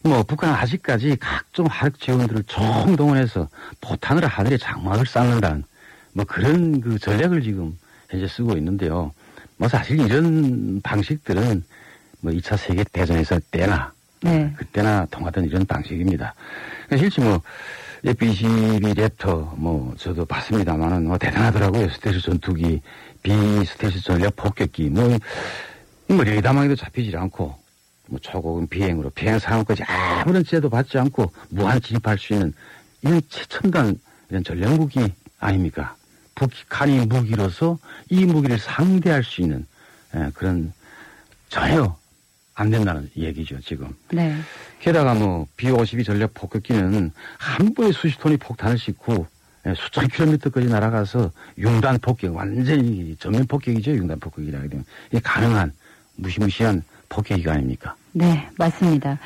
[0.00, 3.48] 뭐 북한은 아직까지 각종 화력 재원들을 총동원해서
[3.80, 5.64] 포탄으로 하늘에 장막을 쌓는다는
[6.12, 7.76] 뭐 그런 그 전략을 지금
[8.08, 9.12] 현재 쓰고 있는데요.
[9.56, 11.64] 뭐 사실 이런 방식들은
[12.20, 14.52] 뭐 2차 세계 대전에서 때나 네.
[14.56, 16.32] 그때나 통하던 이런 방식입니다.
[16.96, 17.42] 실제 뭐
[18.06, 21.88] F-22 랩터 뭐 저도 봤습니다만은 뭐 대단하더라고요.
[21.90, 22.80] 스텔스 전투기,
[23.24, 23.32] B
[23.64, 25.18] 스텔스 전략 폭격기 뭐,
[26.06, 27.58] 뭐 레이더망에도 잡히지 않고
[28.06, 32.54] 뭐 초고급 비행으로 비행 상황까지 아무런 제도 받지 않고 무한 진입할 수 있는
[33.02, 33.98] 이런 최첨단
[34.30, 35.96] 이런 전략 무기 아닙니까?
[36.36, 37.76] 북한이 무기로서
[38.08, 39.66] 이 무기를 상대할 수 있는
[40.14, 40.72] 예, 그런
[41.48, 41.96] 전혀
[42.56, 43.94] 안 된다는 얘기죠 지금.
[44.10, 44.34] 네.
[44.80, 49.26] 게다가 뭐 B-52 전략 폭격기는 한 번에 수십 톤의 폭탄을 싣고
[49.66, 55.72] 예, 수천 킬로미터까지 날아가서 융단 폭격 완전히 전면 폭격이죠 융단 폭격이라 되면 이게 가능한
[56.16, 57.94] 무시무시한 폭격기가 아닙니까?
[58.12, 59.18] 네, 맞습니다.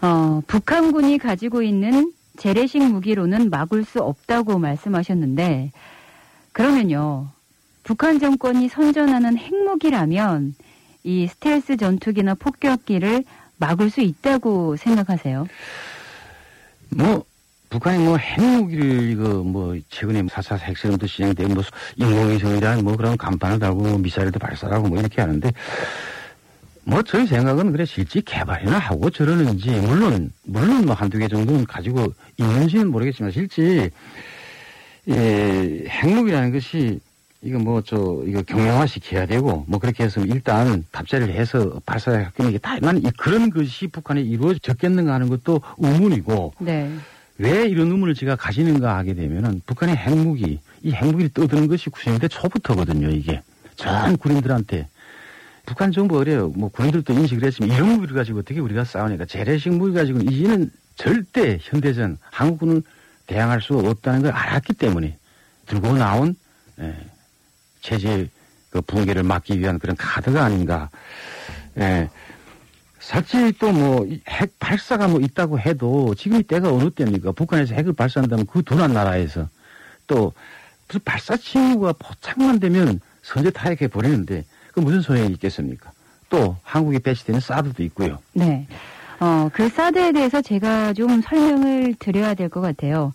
[0.00, 5.70] 어, 북한군이 가지고 있는 재래식 무기로는 막을 수 없다고 말씀하셨는데,
[6.52, 7.28] 그러면요,
[7.82, 10.54] 북한 정권이 선전하는 핵무기라면
[11.04, 13.24] 이 스텔스 전투기나 폭격기를
[13.56, 15.46] 막을 수 있다고 생각하세요?
[16.90, 17.24] 뭐
[17.70, 21.62] 북한이 뭐 핵무기를 이거 뭐 최근에 4차 핵실험도 진행되고 뭐
[21.96, 25.50] 인공위성에 대한 뭐 그런 간판을 달고 뭐 미사일도 발사하고 뭐 이렇게 하는데
[26.84, 32.12] 뭐 저희 생각은 그래 실제 개발이나 하고 저러는지 물론 물론 뭐 한두 개 정도는 가지고
[32.36, 33.90] 있는지는 모르겠지만 실제
[35.08, 37.00] 예, 핵무기라는 것이
[37.42, 42.78] 이거 뭐 저 이거 경량화 시켜야 되고 뭐 그렇게 해서 일단 답사를 해서 발사하는 게다
[42.78, 46.90] 나는 이 그런 것이 북한에 이루어졌겠는가 하는 것도 의문이고 네.
[47.38, 53.08] 왜 이런 의문을 제가 가지는가 하게 되면은 북한의 핵무기 이 핵무기를 떠드는 것이 90년대 초부터거든요
[53.10, 53.42] 이게
[53.74, 54.88] 전 군인들한테
[55.66, 59.94] 북한 정부 어래요 뭐 군인들도 인식을 했지만 이런 무기를 가지고 어떻게 우리가 싸우니까 재래식 무기
[59.94, 62.82] 가지고 이제는 절대 현대전 한국군을
[63.26, 65.16] 대항할 수 없다는 걸 알았기 때문에
[65.66, 66.36] 들고 나온
[66.80, 66.94] 예,
[67.86, 68.28] 체제
[68.70, 70.88] 그 붕괴를 막기 위한 그런 카드가 아닌가.
[71.78, 72.08] 예.
[73.00, 77.32] 사실 또 뭐 핵 발사가 뭐 있다고 해도 지금 이 때가 어느 때입니까?
[77.32, 79.48] 북한에서 핵을 발사한다면 그 둔한 나라에서
[80.06, 80.32] 또
[80.86, 85.90] 무슨 발사 징후가 포착만 되면 선제 타격해 버리는데 그 무슨 소용이 있겠습니까?
[86.30, 88.18] 또 한국에 배치되는 사드도 있고요.
[88.32, 88.66] 네.
[89.20, 93.12] 어, 그 사드에 대해서 제가 좀 설명을 드려야 될 것 같아요.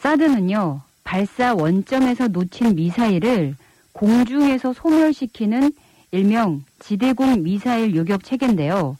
[0.00, 3.54] 사드는요, 발사 원점에서 놓친 미사일을
[3.98, 5.72] 공중에서 소멸시키는
[6.12, 8.96] 일명 지대공 미사일 요격 체계인데요.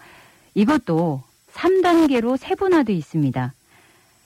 [0.54, 1.22] 이것도
[1.52, 3.54] 3단계로 세분화되어 있습니다.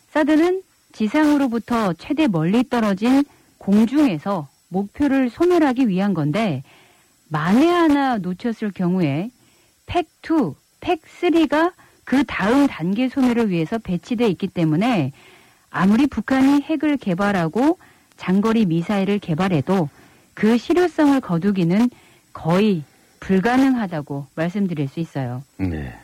[0.09, 3.23] 사드는 지상으로부터 최대 멀리 떨어진
[3.59, 6.63] 공중에서 목표를 소멸하기 위한 건데
[7.29, 9.31] 만에 하나 놓쳤을 경우에
[9.85, 11.73] 팩2, 팩3가
[12.05, 15.13] 그 다음 단계 소멸을 위해서 배치되어 있기 때문에
[15.71, 17.79] 아무리 북한이 핵을 개발하고
[18.17, 19.91] 장거리 미사일을 개발해도
[20.35, 21.91] 그 실효성을 거두기는
[22.33, 22.83] 거의
[23.21, 25.43] 불가능하다고 말씀드릴 수 있어요.
[25.59, 25.95] 네.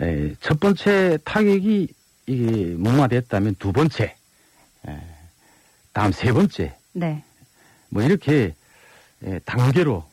[0.00, 1.88] 에, 첫 번째 타격이
[2.26, 4.14] 이게 무마됐다면 두 번째,
[4.88, 4.96] 에,
[5.92, 7.22] 다음 세 번째, 네.
[7.90, 8.54] 뭐 이렇게
[9.24, 10.04] 에, 단계로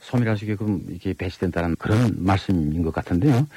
[0.44, 3.48] 있게끔 이렇게 배치된다는 그런 말씀인 것 같은데요.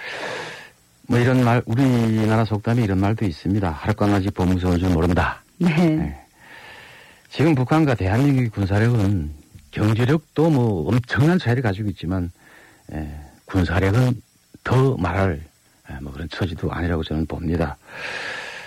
[1.08, 3.68] 뭐 이런 말, 우리나라 속담에 이런 말도 있습니다.
[3.70, 5.42] 하룻강아지 범무서운 줄 모른다.
[5.58, 6.21] 네.
[7.32, 7.36] 네.
[7.36, 9.30] 지금 북한과 대한민국의 군사력은
[9.70, 12.30] 경제력도 뭐 엄청난 차이를 가지고 있지만
[12.92, 13.08] 에,
[13.46, 14.20] 군사력은
[14.62, 15.40] 더 말할
[15.88, 17.78] 에, 뭐 그런 처지도 아니라고 저는 봅니다.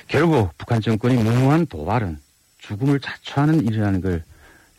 [0.08, 2.18] 결국 북한 정권이 무모한 도발은
[2.58, 4.24] 죽음을 자초하는 일이라는 걸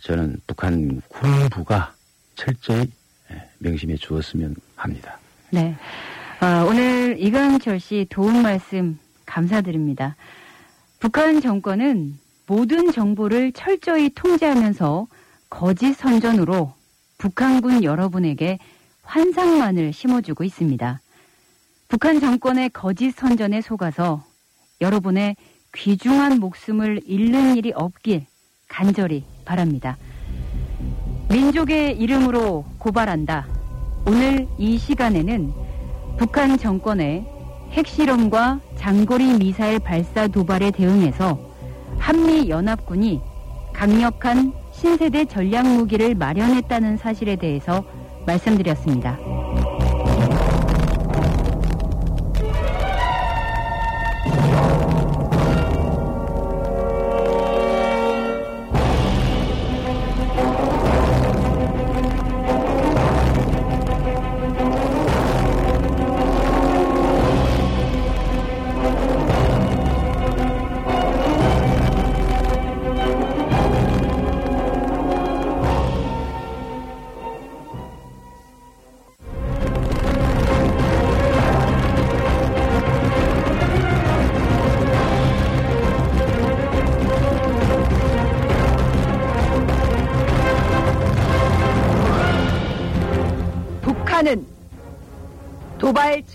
[0.00, 1.94] 저는 북한 군부가
[2.34, 2.90] 철저히
[3.30, 5.18] 예, 명심해 주었으면 합니다.
[5.50, 5.76] 네.
[6.40, 10.16] 어, 오늘 이강철 씨 도움 말씀 감사드립니다.
[10.98, 15.08] 북한 정권은 모든 정보를 철저히 통제하면서
[15.50, 16.72] 거짓 선전으로
[17.18, 18.58] 북한군 여러분에게
[19.02, 21.00] 환상만을 심어주고 있습니다.
[21.88, 24.24] 북한 정권의 거짓 선전에 속아서
[24.80, 25.36] 여러분의
[25.74, 28.26] 귀중한 목숨을 잃는 일이 없길
[28.68, 29.96] 간절히 바랍니다.
[31.30, 33.46] 민족의 이름으로 고발한다.
[34.06, 35.52] 오늘 이 시간에는
[36.16, 37.26] 북한 정권의
[37.72, 41.45] 핵실험과 장거리 미사일 발사 도발에 대응해서
[41.98, 43.20] 한미연합군이
[43.72, 47.84] 강력한 신세대 전략 무기를 마련했다는 사실에 대해서
[48.26, 49.18] 말씀드렸습니다.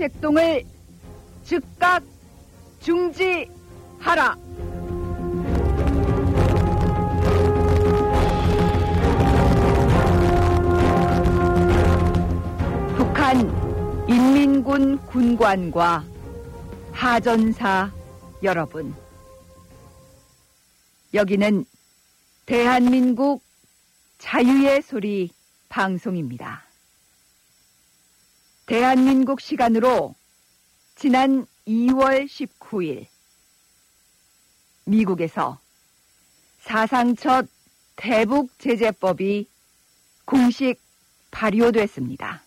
[0.01, 0.63] 책동을
[1.43, 2.03] 즉각
[2.79, 4.35] 중지하라.
[12.97, 16.03] 북한 인민군 군관과
[16.91, 17.91] 하전사
[18.41, 18.95] 여러분.
[21.13, 21.63] 여기는
[22.47, 23.43] 대한민국
[24.17, 25.29] 자유의 소리
[25.69, 26.70] 방송입니다.
[28.71, 30.15] 대한민국 시간으로
[30.95, 33.05] 지난 2월 19일
[34.85, 35.59] 미국에서
[36.57, 37.49] 사상 첫
[37.97, 39.45] 대북 제재법이
[40.23, 40.79] 공식
[41.31, 42.45] 발효됐습니다.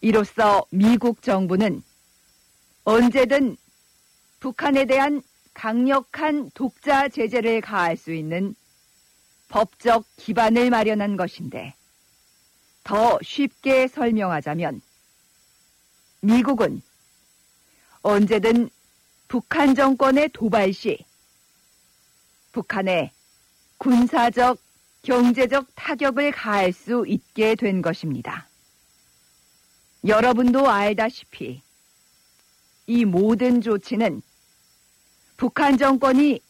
[0.00, 1.82] 이로써 미국 정부는
[2.84, 3.54] 언제든
[4.40, 5.20] 북한에 대한
[5.52, 8.54] 강력한 독자 제재를 가할 수 있는
[9.50, 11.74] 법적 기반을 마련한 것인데
[12.88, 14.80] 더 쉽게 설명하자면
[16.22, 16.80] 미국은
[18.00, 18.70] 언제든
[19.28, 21.04] 북한 정권의 도발 시
[22.52, 23.12] 북한에
[23.76, 24.58] 군사적,
[25.02, 28.48] 경제적 타격을 가할 수 있게 된 것입니다.
[30.06, 31.60] 여러분도 알다시피
[32.86, 34.22] 이 모든 조치는
[35.36, 36.40] 북한 정권이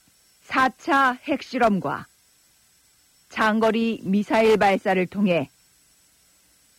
[0.46, 2.06] 4차 핵실험과
[3.28, 5.50] 장거리 미사일 발사를 통해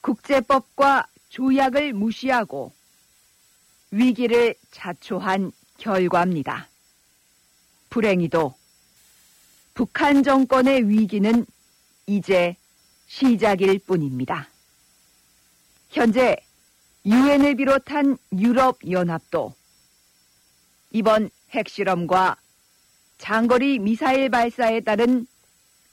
[0.01, 2.73] 국제법과 조약을 무시하고
[3.91, 6.67] 위기를 자초한 결과입니다.
[7.89, 8.53] 불행히도
[9.73, 11.45] 북한 정권의 위기는
[12.05, 12.55] 이제
[13.07, 14.49] 시작일 뿐입니다.
[15.89, 16.35] 현재
[17.05, 19.53] 유엔을 비롯한 유럽연합도
[20.91, 22.37] 이번 핵실험과
[23.17, 25.25] 장거리 미사일 발사에 따른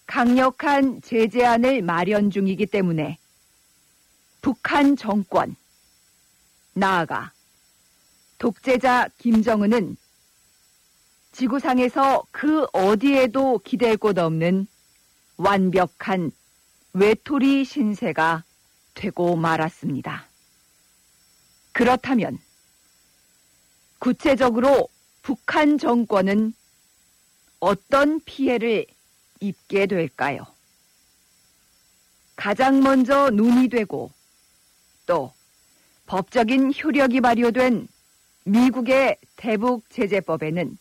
[0.06, 3.18] 강력한 제재안을 마련 중이기 때문에
[4.46, 5.56] 북한 정권,
[6.72, 7.32] 나아가
[8.38, 9.96] 독재자 김정은은
[11.32, 14.68] 지구상에서 그 어디에도 기댈 곳 없는
[15.36, 16.30] 완벽한
[16.92, 18.44] 외톨이 신세가
[18.94, 20.28] 되고 말았습니다.
[21.72, 22.38] 그렇다면
[23.98, 24.88] 구체적으로
[25.22, 26.54] 북한 정권은
[27.58, 28.86] 어떤 피해를
[29.40, 30.46] 입게 될까요?
[32.36, 34.14] 가장 먼저 논의되고
[35.06, 35.32] 또
[36.06, 37.88] 법적인 효력이 발효된
[38.44, 40.78] 미국의 대북 제재법에는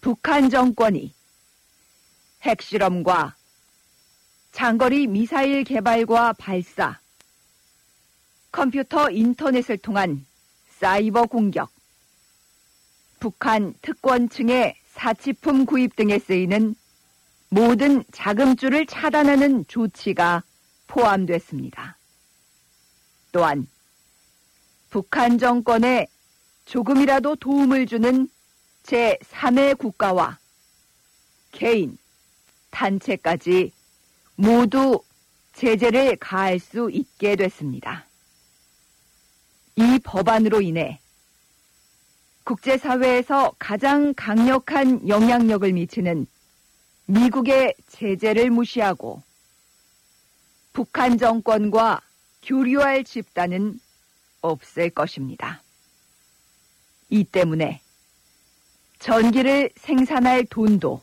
[0.00, 1.12] 북한 정권이
[2.42, 3.34] 핵실험과
[4.52, 7.00] 장거리 미사일 개발과 발사,
[8.52, 10.24] 컴퓨터 인터넷을 통한
[10.78, 11.70] 사이버 공격,
[13.18, 16.74] 북한 특권층의 사치품 구입 등에 쓰이는
[17.48, 20.42] 모든 자금줄을 차단하는 조치가
[20.86, 21.95] 포함됐습니다.
[23.36, 23.68] 또한
[24.88, 26.06] 북한 정권에
[26.64, 28.30] 조금이라도 도움을 주는
[28.84, 30.38] 제3의 국가와
[31.52, 31.98] 개인,
[32.70, 33.72] 단체까지
[34.36, 35.02] 모두
[35.52, 38.06] 제재를 가할 수 있게 됐습니다.
[39.76, 40.98] 이 법안으로 인해
[42.44, 46.26] 국제사회에서 가장 강력한 영향력을 미치는
[47.04, 49.22] 미국의 제재를 무시하고
[50.72, 52.00] 북한 정권과
[52.46, 53.80] 교류할 집단은
[54.40, 55.62] 없을 것입니다.
[57.10, 57.80] 이 때문에
[59.00, 61.02] 전기를 생산할 돈도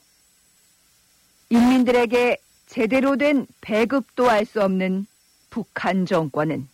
[1.49, 2.37] 인민들에게
[2.67, 5.05] 제대로 된 배급도 할 수 없는
[5.49, 6.67] 북한 정권은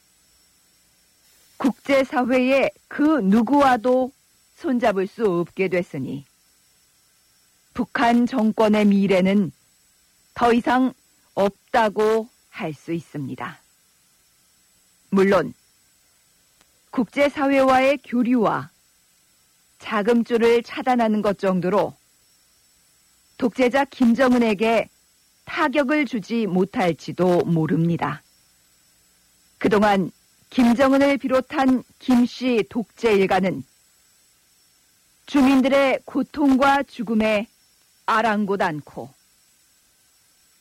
[1.57, 4.11] 국제사회의 그 누구와도
[4.55, 6.26] 손잡을 수 없게 됐으니
[7.74, 9.51] 북한 정권의 미래는
[10.36, 10.93] 더 이상
[11.34, 13.68] 없다고 할 수 있습니다.
[15.12, 15.53] 물론
[16.91, 18.70] 국제사회와의 교류와
[19.80, 21.95] 자금줄을 차단하는 것 정도로
[23.38, 24.89] 독재자 김정은에게
[25.45, 28.22] 타격을 주지 못할지도 모릅니다.
[29.57, 30.12] 그동안
[30.51, 33.64] 김정은을 비롯한 김씨 독재 일가는
[35.26, 37.47] 주민들의 고통과 죽음에
[38.05, 39.10] 아랑곳 않고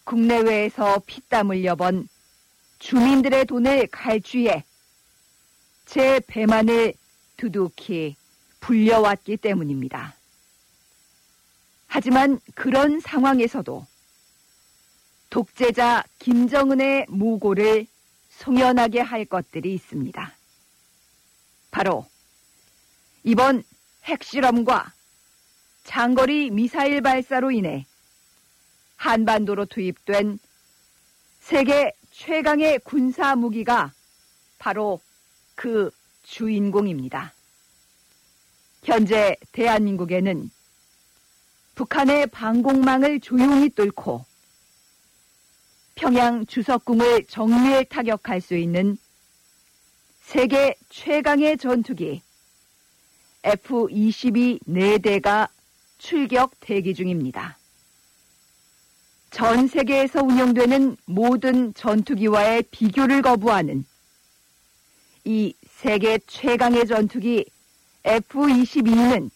[0.04, 2.08] 국내외에서 피땀 흘려번
[2.78, 4.64] 주민들의 돈을 갈취해
[5.86, 6.94] 제 배만을
[7.36, 8.16] 두둑히
[8.60, 10.14] 불려왔기 때문입니다.
[11.86, 13.86] 하지만 그런 상황에서도
[15.30, 17.86] 독재자 김정은의 무고를
[18.30, 20.34] 송연하게 할 것들이 있습니다.
[21.70, 22.06] 바로
[23.24, 23.62] 이번
[24.04, 24.92] 핵실험과
[25.84, 27.86] 장거리 미사일 발사로 인해
[28.96, 30.38] 한반도로 투입된
[31.40, 33.92] 세계 최강의 군사 무기가
[34.58, 35.00] 바로
[35.54, 35.92] 그
[36.24, 37.32] 주인공입니다.
[38.82, 40.50] 현재 대한민국에는
[41.76, 44.24] 북한의 방공망을 조용히 뚫고
[45.94, 48.98] 평양 주석궁을 정밀 타격할 수 있는
[50.20, 52.20] 세계 최강의 전투기
[53.44, 55.48] F-22 4대가
[55.98, 57.57] 출격 대기 중입니다.
[59.30, 63.84] 전 세계에서 운영되는 모든 전투기와의 비교를 거부하는
[65.24, 67.44] 이 세계 최강의 전투기
[68.04, 69.30] F-22는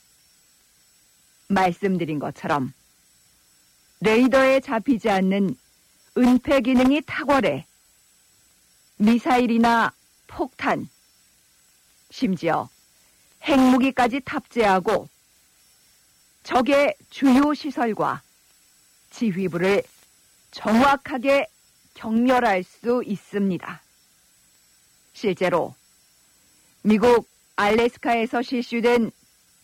[1.49, 2.73] 말씀드린 것처럼
[4.01, 5.55] 레이더에 잡히지 않는
[6.17, 7.67] 은폐 기능이 탁월해
[8.97, 9.93] 미사일이나
[10.27, 10.89] 폭탄,
[12.11, 12.69] 심지어
[13.43, 15.09] 핵무기까지 탑재하고
[16.43, 18.23] 적의 주요 시설과
[19.13, 19.83] 지휘부를
[20.51, 21.47] 정확하게
[21.95, 23.83] 경멸할 수 있습니다.
[25.13, 25.75] 실제로
[26.83, 29.13] 미국 알래스카에서 실시된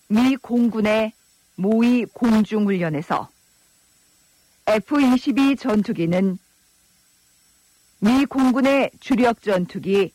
[0.08, 1.12] 미 공군의
[1.56, 3.28] 모의 공중훈련에서
[4.66, 6.38] F-22 전투기는
[8.00, 10.12] 미 공군의 주력 전투기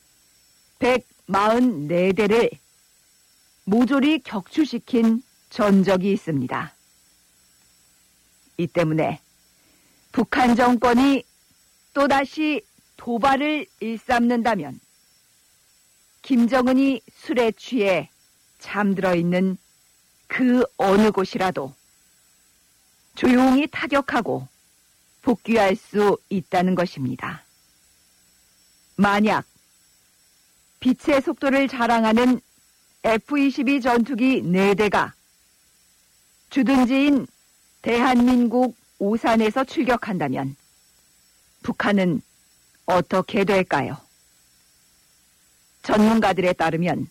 [0.79, 2.51] 144대를
[3.65, 6.73] 모조리 격추시킨 전적이 있습니다.
[8.57, 9.19] 이 때문에
[10.13, 11.23] 북한 정권이
[11.95, 12.61] 또다시
[12.97, 14.79] 도발을 일삼는다면
[16.21, 18.09] 김정은이 술에 취해
[18.59, 19.57] 잠들어 있는
[20.27, 21.73] 그 어느 곳이라도
[23.15, 24.47] 조용히 타격하고
[25.23, 27.43] 복귀할 수 있다는 것입니다.
[28.95, 29.45] 만약
[30.79, 32.39] 빛의 속도를 자랑하는
[33.03, 35.11] F-22 전투기 4대가
[36.51, 37.25] 주둔지인
[37.81, 40.55] 대한민국 오산에서 출격한다면
[41.61, 42.21] 북한은
[42.85, 43.97] 어떻게 될까요?
[45.81, 47.09] 전문가들에 따르면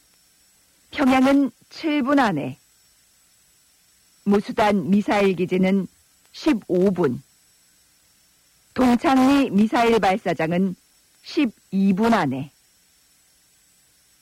[0.93, 2.59] 평양은 7분 안에
[4.25, 5.87] 무수단 미사일 기지는
[6.33, 7.21] 15분,
[8.73, 10.75] 동창리 미사일 발사장은
[11.25, 12.51] 12분 안에,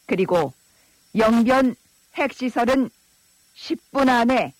[0.06, 0.52] 그리고
[1.14, 1.76] 영변
[2.14, 2.90] 핵시설은
[3.54, 4.54] 10분 안에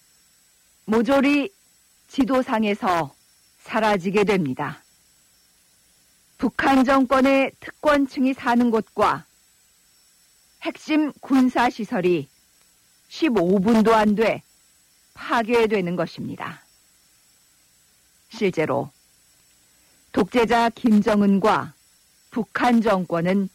[0.85, 1.53] 모조리
[2.11, 3.15] 지도상에서
[3.63, 4.83] 사라지게 됩니다.
[6.39, 9.25] 북한 정권의 특권층이 사는 곳과
[10.63, 12.29] 핵심 군사시설이
[13.09, 14.43] 15분도 안 돼
[15.15, 16.63] 파괴되는 것입니다.
[18.31, 18.91] 실제로
[20.13, 21.75] 독재자 김정은과
[22.31, 23.49] 북한 정권은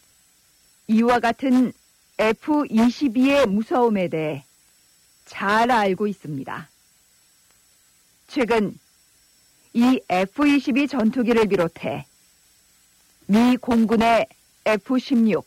[0.88, 1.74] 이와 같은
[2.18, 4.45] F-22의 무서움에 대해
[5.26, 6.70] 잘 알고 있습니다.
[8.36, 8.77] 최근
[9.71, 12.05] 이 F-22 전투기를 비롯해
[13.27, 14.27] 미 공군의
[14.65, 15.41] F-16,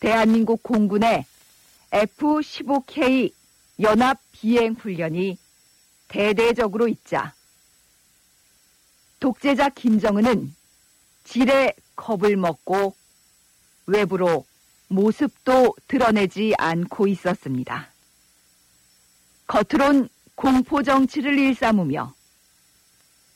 [0.00, 1.24] 대한민국 공군의
[1.92, 3.30] F-15K
[3.78, 5.38] 연합 비행 훈련이
[6.08, 7.32] 대대적으로 있자
[9.20, 10.52] 독재자 김정은은
[11.22, 12.96] 지레 겁을 먹고
[13.86, 14.44] 외부로
[14.88, 17.92] 모습도 드러내지 않고 있었습니다.
[19.46, 22.14] 겉으론 공포 정치를 일삼으며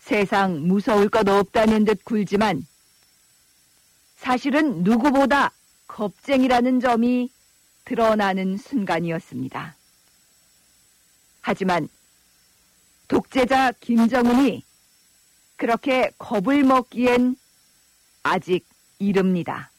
[0.01, 2.67] 세상 무서울 것 없다는 듯 굴지만
[4.17, 5.51] 사실은 누구보다
[5.89, 7.31] 겁쟁이라는 점이
[7.87, 9.75] 드러나는 순간이었습니다.
[11.41, 11.89] 하지만
[13.09, 14.63] 독재자 김정은이
[15.57, 17.35] 그렇게 겁을 먹기엔
[18.23, 18.67] 아직
[18.99, 19.71] 이릅니다.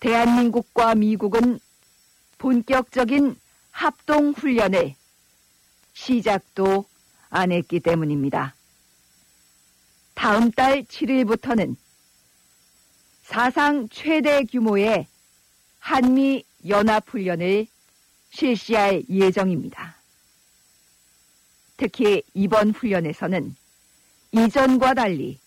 [0.00, 1.60] 대한민국과 미국은
[2.38, 3.36] 본격적인
[3.70, 4.94] 합동 훈련을
[5.96, 6.84] 시작도
[7.30, 8.54] 안 했기 때문입니다.
[10.14, 11.74] 다음 달 7일부터는
[13.22, 15.08] 사상 최대 규모의
[15.80, 17.66] 한미 연합훈련을
[18.30, 19.96] 실시할 예정입니다.
[21.78, 23.56] 특히 이번 훈련에서는
[24.32, 25.38] 이전과 달리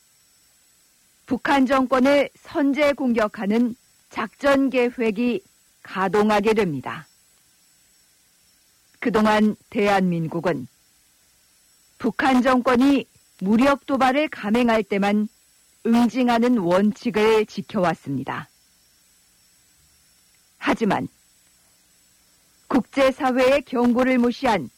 [1.27, 3.75] 북한 정권을 선제 공격하는
[4.09, 5.41] 작전 계획이
[5.83, 7.08] 가동하게 됩니다.
[8.99, 10.67] 그동안 대한민국은
[11.97, 13.05] 북한 정권이
[13.41, 15.29] 무력 도발을 감행할 때만
[15.85, 18.49] 응징하는 원칙을 지켜왔습니다.
[20.57, 21.07] 하지만
[22.67, 24.69] 국제사회의 경고를 무시한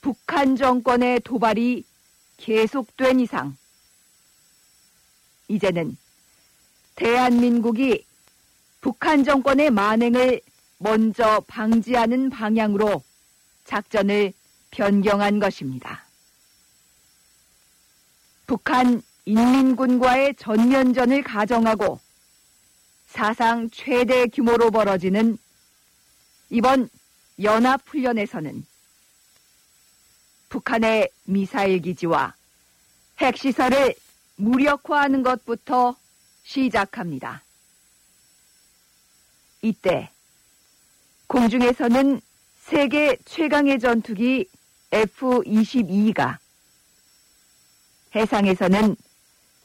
[0.00, 1.84] 북한 정권의 도발이
[2.36, 3.56] 계속된 이상
[5.48, 5.96] 이제는
[6.96, 8.04] 대한민국이
[8.80, 10.40] 북한 정권의 만행을
[10.78, 13.02] 먼저 방지하는 방향으로
[13.64, 14.32] 작전을
[14.70, 16.04] 변경한 것입니다.
[18.46, 22.00] 북한 인민군과의 전면전을 가정하고
[23.06, 25.38] 사상 최대 규모로 벌어지는
[26.48, 26.88] 이번
[27.40, 28.66] 연합훈련에서는
[30.48, 32.34] 북한의 미사일 기지와
[33.18, 33.94] 핵시설을
[34.36, 35.96] 무력화하는 것부터
[36.42, 37.42] 시작합니다.
[39.62, 40.10] 이때
[41.28, 42.20] 공중에서는
[42.70, 44.46] 세계 최강의 전투기
[44.92, 46.38] F-22가
[48.14, 48.94] 해상에서는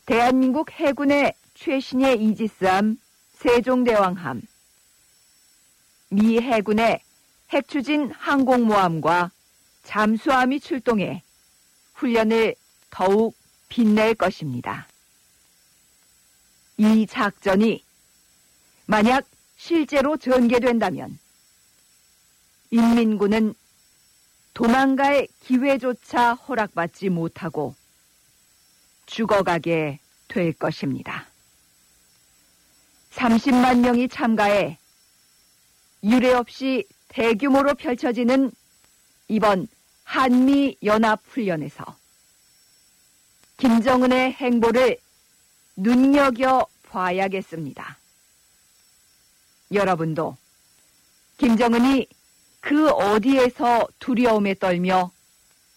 [0.07, 2.97] 대한민국 해군의 최신의 이지스함
[3.33, 4.41] 세종대왕함,
[6.09, 6.99] 미 해군의
[7.51, 9.29] 핵추진 항공모함과
[9.83, 11.21] 잠수함이 출동해
[11.93, 12.55] 훈련을
[12.89, 13.35] 더욱
[13.69, 14.87] 빛낼 것입니다.
[16.77, 17.83] 이 작전이
[18.87, 19.27] 만약
[19.57, 21.19] 실제로 전개된다면
[22.75, 23.53] 인민군은
[24.53, 27.73] 도망갈 기회조차 허락받지 못하고
[29.05, 31.25] 죽어가게 될 것입니다.
[33.13, 34.77] 30만 명이 참가해
[36.03, 38.51] 유례 없이 대규모로 펼쳐지는
[39.29, 39.69] 이번
[40.03, 41.85] 한미 연합 훈련에서
[43.55, 44.97] 김정은의 행보를
[45.77, 47.97] 눈여겨 봐야겠습니다.
[49.71, 50.35] 여러분도
[51.37, 52.07] 김정은이
[52.65, 55.11] 그 어디에서 두려움에 떨며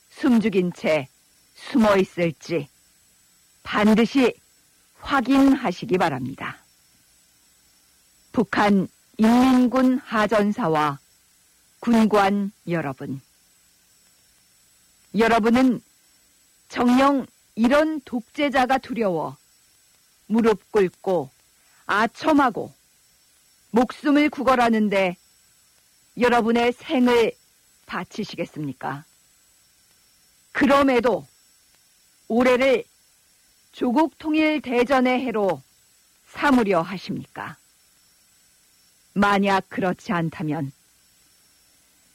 [0.09, 1.07] 숨죽인 채
[1.55, 2.67] 숨어 있을지
[3.63, 4.33] 반드시
[5.01, 6.57] 확인하시기 바랍니다.
[8.33, 10.99] 북한 인민군 하전사와
[11.81, 13.21] 군관 여러분.
[15.15, 15.83] 여러분은
[16.71, 19.37] 정령 이런 독재자가 두려워
[20.27, 21.29] 무릎 꿇고
[21.85, 22.73] 아첨하고
[23.73, 25.19] 목숨을 구걸하는데
[26.21, 27.33] 여러분의 생을
[27.87, 29.05] 바치시겠습니까?
[30.53, 31.27] 그럼에도
[32.27, 32.85] 올해를
[33.73, 35.63] 조국 통일 대전의 해로
[36.27, 37.57] 삼으려 하십니까?
[39.15, 40.73] 만약 그렇지 않다면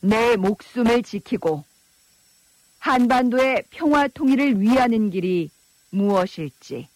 [0.01, 1.63] 내 목숨을 지키고
[2.79, 5.49] 한반도의 평화 통일을 위하는 길이
[5.89, 6.89] 무엇일지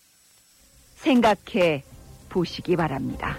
[0.98, 1.84] 생각해
[2.30, 3.38] 보시기 바랍니다.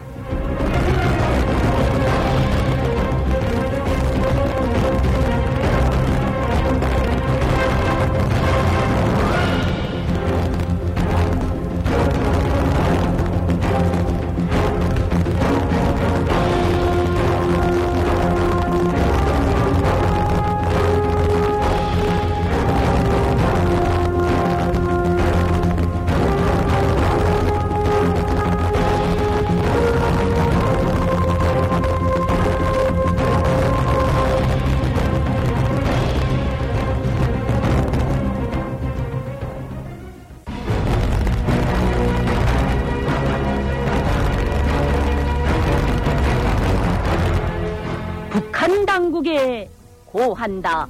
[50.38, 50.86] 한다.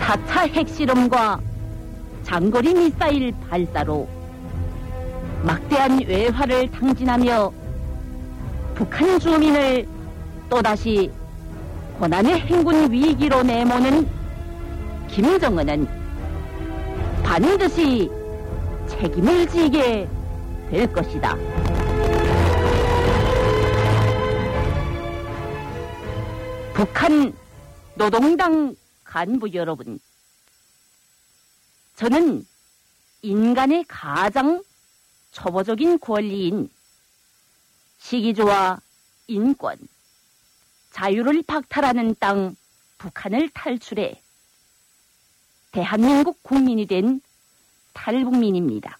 [0.00, 1.40] 사차 핵실험과
[2.24, 4.08] 장거리 미사일 발사로
[5.44, 7.52] 막대한 외화를 탕진하며
[8.74, 9.86] 북한 주민을
[10.48, 11.12] 또다시
[12.00, 14.08] 고난의 행군 위기로 내모는
[15.06, 15.86] 김정은은
[17.22, 18.10] 반드시
[18.88, 20.08] 책임을 지게
[20.70, 21.36] 될 것이다.
[26.80, 27.36] 북한
[27.94, 28.74] 노동당
[29.04, 30.00] 간부 여러분,
[31.94, 32.46] 저는
[33.20, 34.64] 인간의 가장
[35.30, 36.70] 초보적인 권리인
[37.98, 38.80] 시기조와
[39.26, 39.76] 인권,
[40.92, 42.56] 자유를 박탈하는 땅
[42.96, 44.22] 북한을 탈출해
[45.72, 47.20] 대한민국 국민이 된
[47.92, 48.98] 탈북민입니다.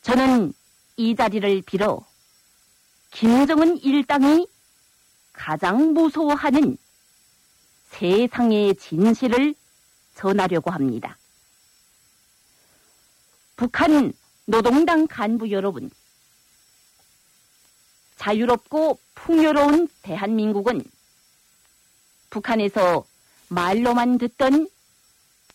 [0.00, 0.54] 저는
[0.96, 2.06] 이 자리를 빌어
[3.10, 4.55] 김정은 일당이
[5.36, 6.76] 가장 무서워하는
[7.90, 9.54] 세상의 진실을
[10.14, 11.16] 전하려고 합니다.
[13.54, 14.12] 북한
[14.46, 15.90] 노동당 간부 여러분,
[18.16, 20.82] 자유롭고 풍요로운 대한민국은
[22.30, 23.06] 북한에서
[23.48, 24.68] 말로만 듣던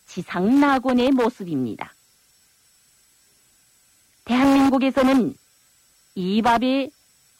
[0.05, 1.93] 지상 낙원의 모습입니다.
[4.25, 5.35] 대한민국에서는
[6.15, 6.89] 이 밥에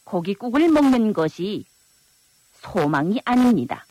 [0.04, 1.64] 고깃국을 먹는 것이
[2.62, 3.84] 소망이 아닙니다.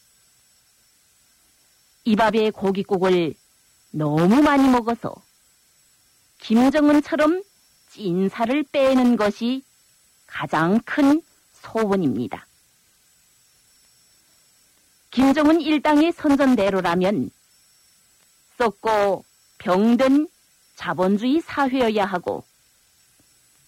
[2.05, 3.35] 이 밥에 고깃국을
[3.91, 5.13] 너무 많이 먹어서
[6.39, 7.43] 김정은처럼
[7.89, 9.63] 찐살을 빼는 것이
[10.25, 11.21] 가장 큰
[11.53, 12.47] 소원입니다.
[15.11, 17.29] 김정은 일당의 선전대로라면
[18.57, 19.25] 썩고
[19.57, 20.29] 병든
[20.77, 22.43] 자본주의 사회여야 하고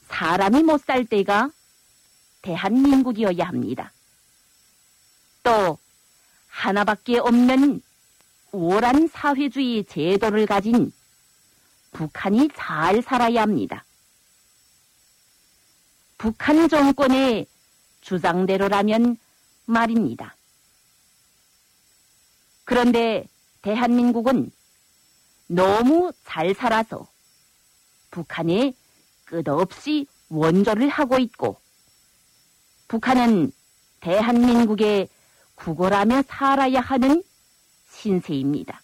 [0.07, 1.51] 사람이 못 살 때가
[2.41, 3.91] 대한민국이어야 합니다.
[5.43, 5.77] 또
[6.47, 7.81] 하나밖에 없는
[8.51, 10.91] 우월한 사회주의 제도를 가진
[11.91, 13.83] 북한이 잘 살아야 합니다.
[16.17, 17.45] 북한 정권의
[18.01, 19.17] 주장대로라면
[19.65, 20.35] 말입니다.
[22.63, 23.27] 그런데
[23.61, 24.51] 대한민국은
[25.47, 27.07] 너무 잘 살아서
[28.11, 28.73] 북한에
[29.25, 31.59] 끝없이 원조를 하고 있고
[32.87, 33.51] 북한은
[33.99, 35.07] 대한민국에
[35.63, 37.23] 구걸하며 살아야 하는
[37.89, 38.81] 신세입니다.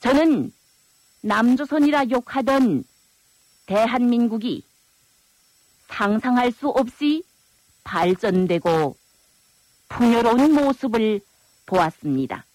[0.00, 0.50] 저는
[1.20, 2.82] 남조선이라 욕하던
[3.66, 4.64] 대한민국이
[5.88, 7.22] 상상할 수 없이
[7.84, 8.96] 발전되고
[9.90, 11.20] 풍요로운 모습을
[11.66, 12.46] 보았습니다.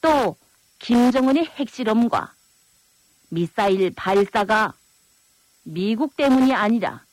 [0.00, 0.36] 또
[0.80, 2.34] 김정은의 핵실험과
[3.28, 4.74] 미사일 발사가
[5.62, 7.05] 미국 때문이 아니라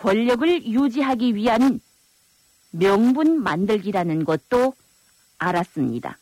[0.00, 1.78] 권력을 유지하기 위한
[2.70, 4.74] 명분 만들기라는 것도
[5.36, 6.18] 알았습니다.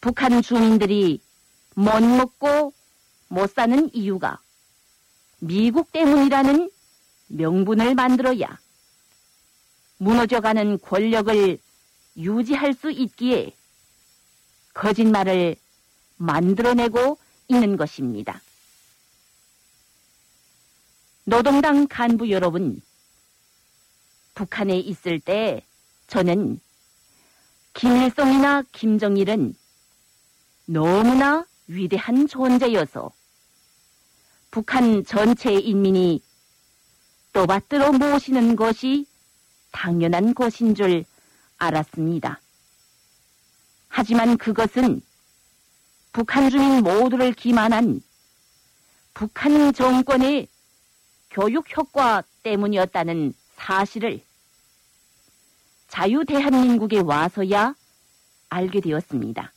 [0.00, 1.20] 북한 주민들이
[1.74, 2.74] 못 먹고
[3.28, 4.40] 못 사는 이유가
[5.38, 6.70] 미국 때문이라는
[7.28, 8.58] 명분을 만들어야
[9.96, 11.58] 무너져가는 권력을
[12.16, 13.54] 유지할 수 있기에
[14.74, 15.56] 거짓말을
[16.18, 17.16] 만들어내고
[17.48, 18.42] 있는 것입니다.
[21.28, 22.80] 노동당 간부 여러분,
[24.34, 25.62] 북한에 있을 때
[26.06, 26.58] 저는
[27.74, 29.54] 김일성이나 김정일은
[30.64, 33.12] 너무나 위대한 존재여서
[34.50, 36.22] 북한 전체 인민이
[37.34, 39.04] 또받들어 모시는 것이
[39.70, 41.04] 당연한 것인 줄
[41.58, 42.40] 알았습니다.
[43.88, 45.02] 하지만 그것은
[46.10, 48.00] 북한 주민 모두를 기만한
[49.12, 50.48] 북한 정권의
[51.30, 54.22] 교육 효과 때문이었다는 사실을
[55.88, 57.74] 자유 대한민국에 와서야
[58.48, 59.52] 알게 되었습니다.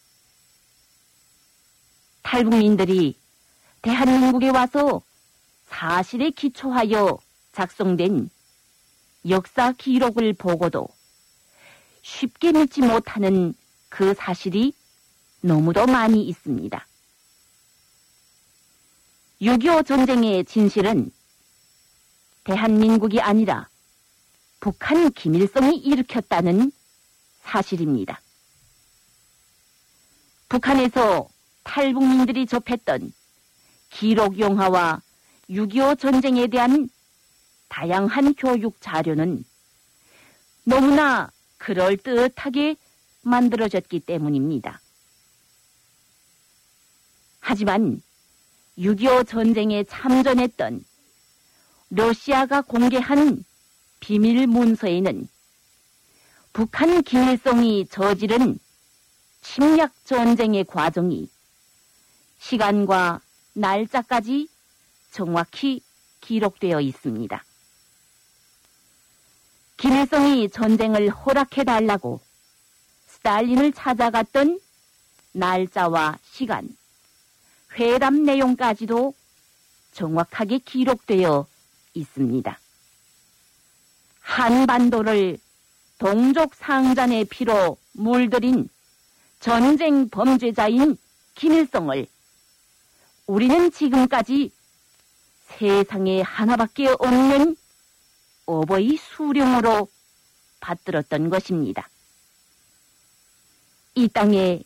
[2.24, 3.18] 탈북민들이
[3.82, 5.02] 대한민국에 와서
[5.68, 7.18] 사실에 기초하여
[7.52, 8.30] 작성된
[9.30, 10.88] 역사 기록을 보고도
[12.02, 13.54] 쉽게 믿지 못하는
[13.90, 14.74] 그 사실이
[15.42, 16.88] 너무도 많이 있습니다.
[19.42, 21.12] 6.25 전쟁의 진실은
[22.44, 23.68] 대한민국이 아니라
[24.60, 26.72] 북한 김일성이 일으켰다는
[27.42, 28.22] 사실입니다.
[30.50, 31.30] 북한에서
[31.64, 33.14] 탈북민들이 접했던
[33.90, 35.02] 기록 영화와
[35.50, 36.90] 6.25 전쟁에 대한
[37.70, 39.44] 다양한 교육 자료는
[40.64, 42.76] 너무나 그럴듯하게
[43.22, 44.82] 만들어졌기 때문입니다.
[47.40, 48.02] 하지만
[48.78, 50.84] 6.25 전쟁에 참전했던
[51.94, 53.44] 러시아가 공개한
[54.00, 55.28] 비밀 문서에는
[56.54, 58.58] 북한 김일성이 저지른
[59.42, 61.30] 침략 전쟁의 과정이
[62.40, 63.20] 시간과
[63.54, 64.48] 날짜까지
[65.12, 65.82] 정확히
[66.22, 67.44] 기록되어 있습니다.
[69.76, 72.22] 김일성이 전쟁을 허락해달라고
[73.08, 74.62] 스탈린을 찾아갔던
[75.34, 76.70] 날짜와 시간,
[77.74, 79.14] 회담 내용까지도
[79.92, 81.51] 정확하게 기록되어
[81.94, 82.60] 있습니다.
[84.20, 85.38] 한반도를
[85.98, 88.70] 동족 상잔의 피로 물들인
[89.40, 90.98] 전쟁 범죄자인
[91.36, 92.08] 김일성을
[93.28, 94.52] 우리는 지금까지
[95.58, 97.56] 세상에 하나밖에 없는
[98.46, 99.88] 어버이 수령으로
[100.60, 101.90] 받들었던 것입니다.
[103.96, 104.64] 이 땅에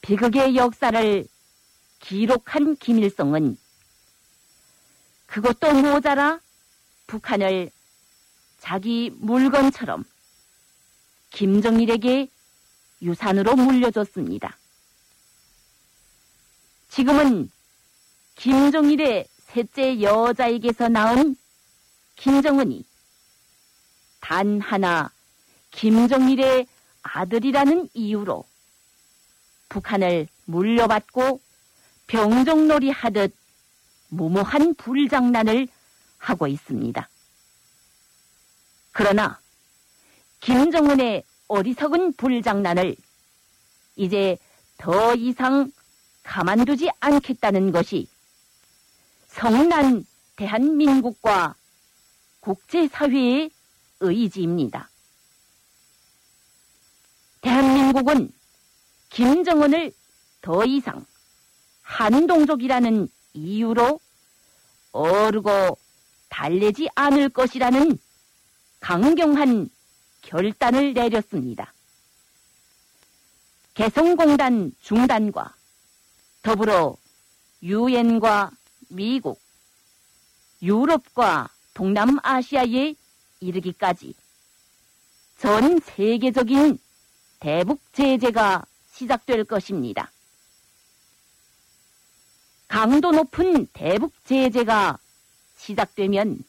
[0.00, 1.26] 비극의 역사를
[2.00, 3.56] 기록한 김일성은
[5.26, 6.40] 그것도 모자라
[7.06, 7.70] 북한을
[8.60, 10.04] 자기 물건처럼
[11.30, 12.28] 김정일에게
[13.02, 14.56] 유산으로 물려줬습니다.
[16.88, 17.50] 지금은
[18.36, 21.36] 김정일의 셋째 여자에게서 낳은
[22.16, 22.84] 김정은이
[24.20, 25.10] 단 하나
[25.70, 26.66] 김정일의
[27.02, 28.44] 아들이라는 이유로
[29.68, 31.40] 북한을 물려받고
[32.06, 33.34] 병정놀이 하듯
[34.16, 35.68] 무모한 불장난을
[36.18, 37.08] 하고 있습니다.
[38.92, 39.38] 그러나
[40.40, 42.96] 김정은의 어리석은 불장난을
[43.96, 44.38] 이제
[44.78, 45.70] 더 이상
[46.22, 48.08] 가만두지 않겠다는 것이
[49.28, 50.04] 성난
[50.36, 51.54] 대한민국과
[52.40, 53.50] 국제사회의
[54.00, 54.88] 의지입니다.
[57.42, 58.32] 대한민국은
[59.10, 59.92] 김정은을
[60.40, 61.04] 더 이상
[61.82, 64.00] 한동족이라는 이유로
[64.96, 65.78] 어르고
[66.28, 67.98] 달래지 않을 것이라는
[68.80, 69.68] 강경한
[70.22, 71.72] 결단을 내렸습니다.
[73.74, 75.54] 개성공단 중단과
[76.42, 76.96] 더불어
[77.62, 78.50] 유엔과
[78.88, 79.40] 미국,
[80.62, 82.94] 유럽과 동남아시아에
[83.40, 84.14] 이르기까지
[85.38, 86.78] 전 세계적인
[87.38, 90.10] 대북 제재가 시작될 것입니다.
[92.68, 94.98] 강도 높은 대북 제재가
[95.56, 96.44] 시작되면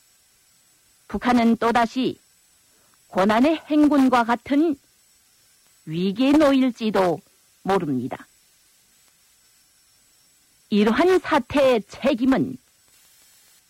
[1.07, 2.19] 북한은 또다시
[3.07, 4.75] 고난의 행군과 같은
[5.85, 7.19] 위기에 놓일지도
[7.61, 8.27] 모릅니다.
[10.69, 12.57] 이러한 사태의 책임은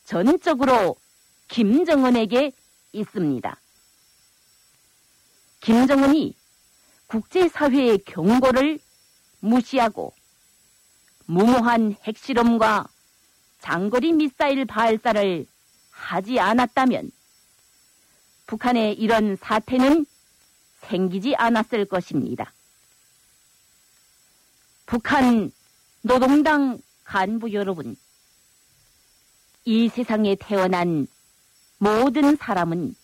[0.05, 0.95] 전적으로
[1.47, 2.53] 김정은에게
[2.93, 3.57] 있습니다.
[5.59, 6.35] 김정은이
[7.05, 8.79] 국제사회의 경고를
[9.41, 10.13] 무시하고
[11.27, 12.87] 무모한 핵실험과
[13.59, 15.45] 장거리 미사일 발사를
[15.91, 17.11] 하지 않았다면
[18.45, 20.05] 북한의 이런 사태는
[20.83, 22.53] 생기지 않았을 것입니다.
[24.85, 25.51] 북한
[26.01, 27.97] 노동당 간부 여러분,
[29.65, 31.07] 이 세상에 태어난
[31.77, 32.95] 모든 사람은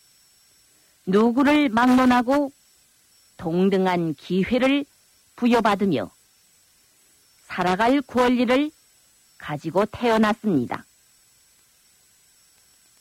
[1.05, 2.53] 누구를 막론하고
[3.35, 4.85] 동등한 기회를
[5.35, 6.09] 부여받으며
[7.53, 8.71] 살아갈 권리를
[9.37, 10.83] 가지고 태어났습니다.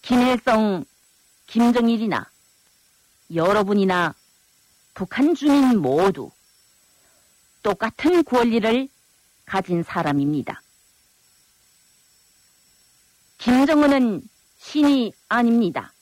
[0.03, 0.85] 김일성,
[1.47, 2.31] 김정일이나
[3.35, 4.15] 여러분이나
[4.93, 6.31] 북한 주민 모두
[7.63, 8.89] 똑같은 권리를
[9.47, 10.61] 가진 사람입니다.
[13.39, 14.23] 김정은은
[14.59, 15.95] 신이 아닙니다.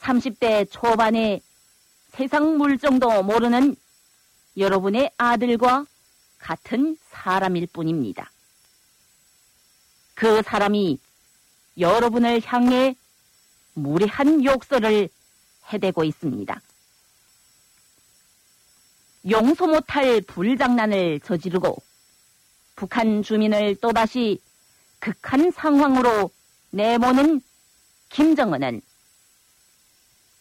[0.00, 1.42] 30대 초반에
[2.12, 3.76] 세상 물정도 모르는
[4.56, 5.84] 여러분의 아들과
[6.46, 8.30] 같은 사람일 뿐입니다.
[10.14, 10.96] 그 사람이
[11.76, 12.94] 여러분을 향해
[13.74, 15.08] 무례한 욕설을
[15.72, 16.60] 해대고 있습니다.
[19.28, 21.82] 용서 못할 불장난을 저지르고
[22.76, 24.40] 북한 주민을 또다시
[25.00, 26.30] 극한 상황으로
[26.70, 27.40] 내모는
[28.10, 28.82] 김정은은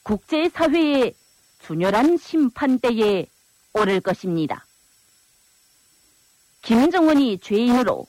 [0.03, 1.15] 국제사회의
[1.61, 3.25] 준열한 심판대에
[3.73, 4.64] 오를 것입니다.
[6.65, 8.05] 김정은이 죄인으로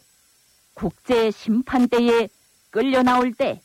[0.75, 2.29] 국제 심판대에
[2.71, 3.61] 끌려 나올 때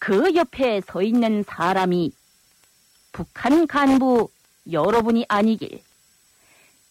[0.00, 2.10] 그 옆에 서 있는 사람이
[3.12, 4.30] 북한 간부
[4.72, 5.82] 여러분이 아니길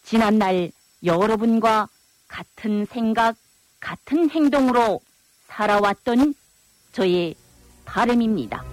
[0.04, 0.70] 지난날
[1.04, 1.88] 여러분과
[2.28, 3.36] 같은 생각,
[3.80, 5.00] 같은 행동으로
[5.48, 6.34] 살아왔던
[6.92, 7.34] 저의
[7.84, 8.69] 바람입니다.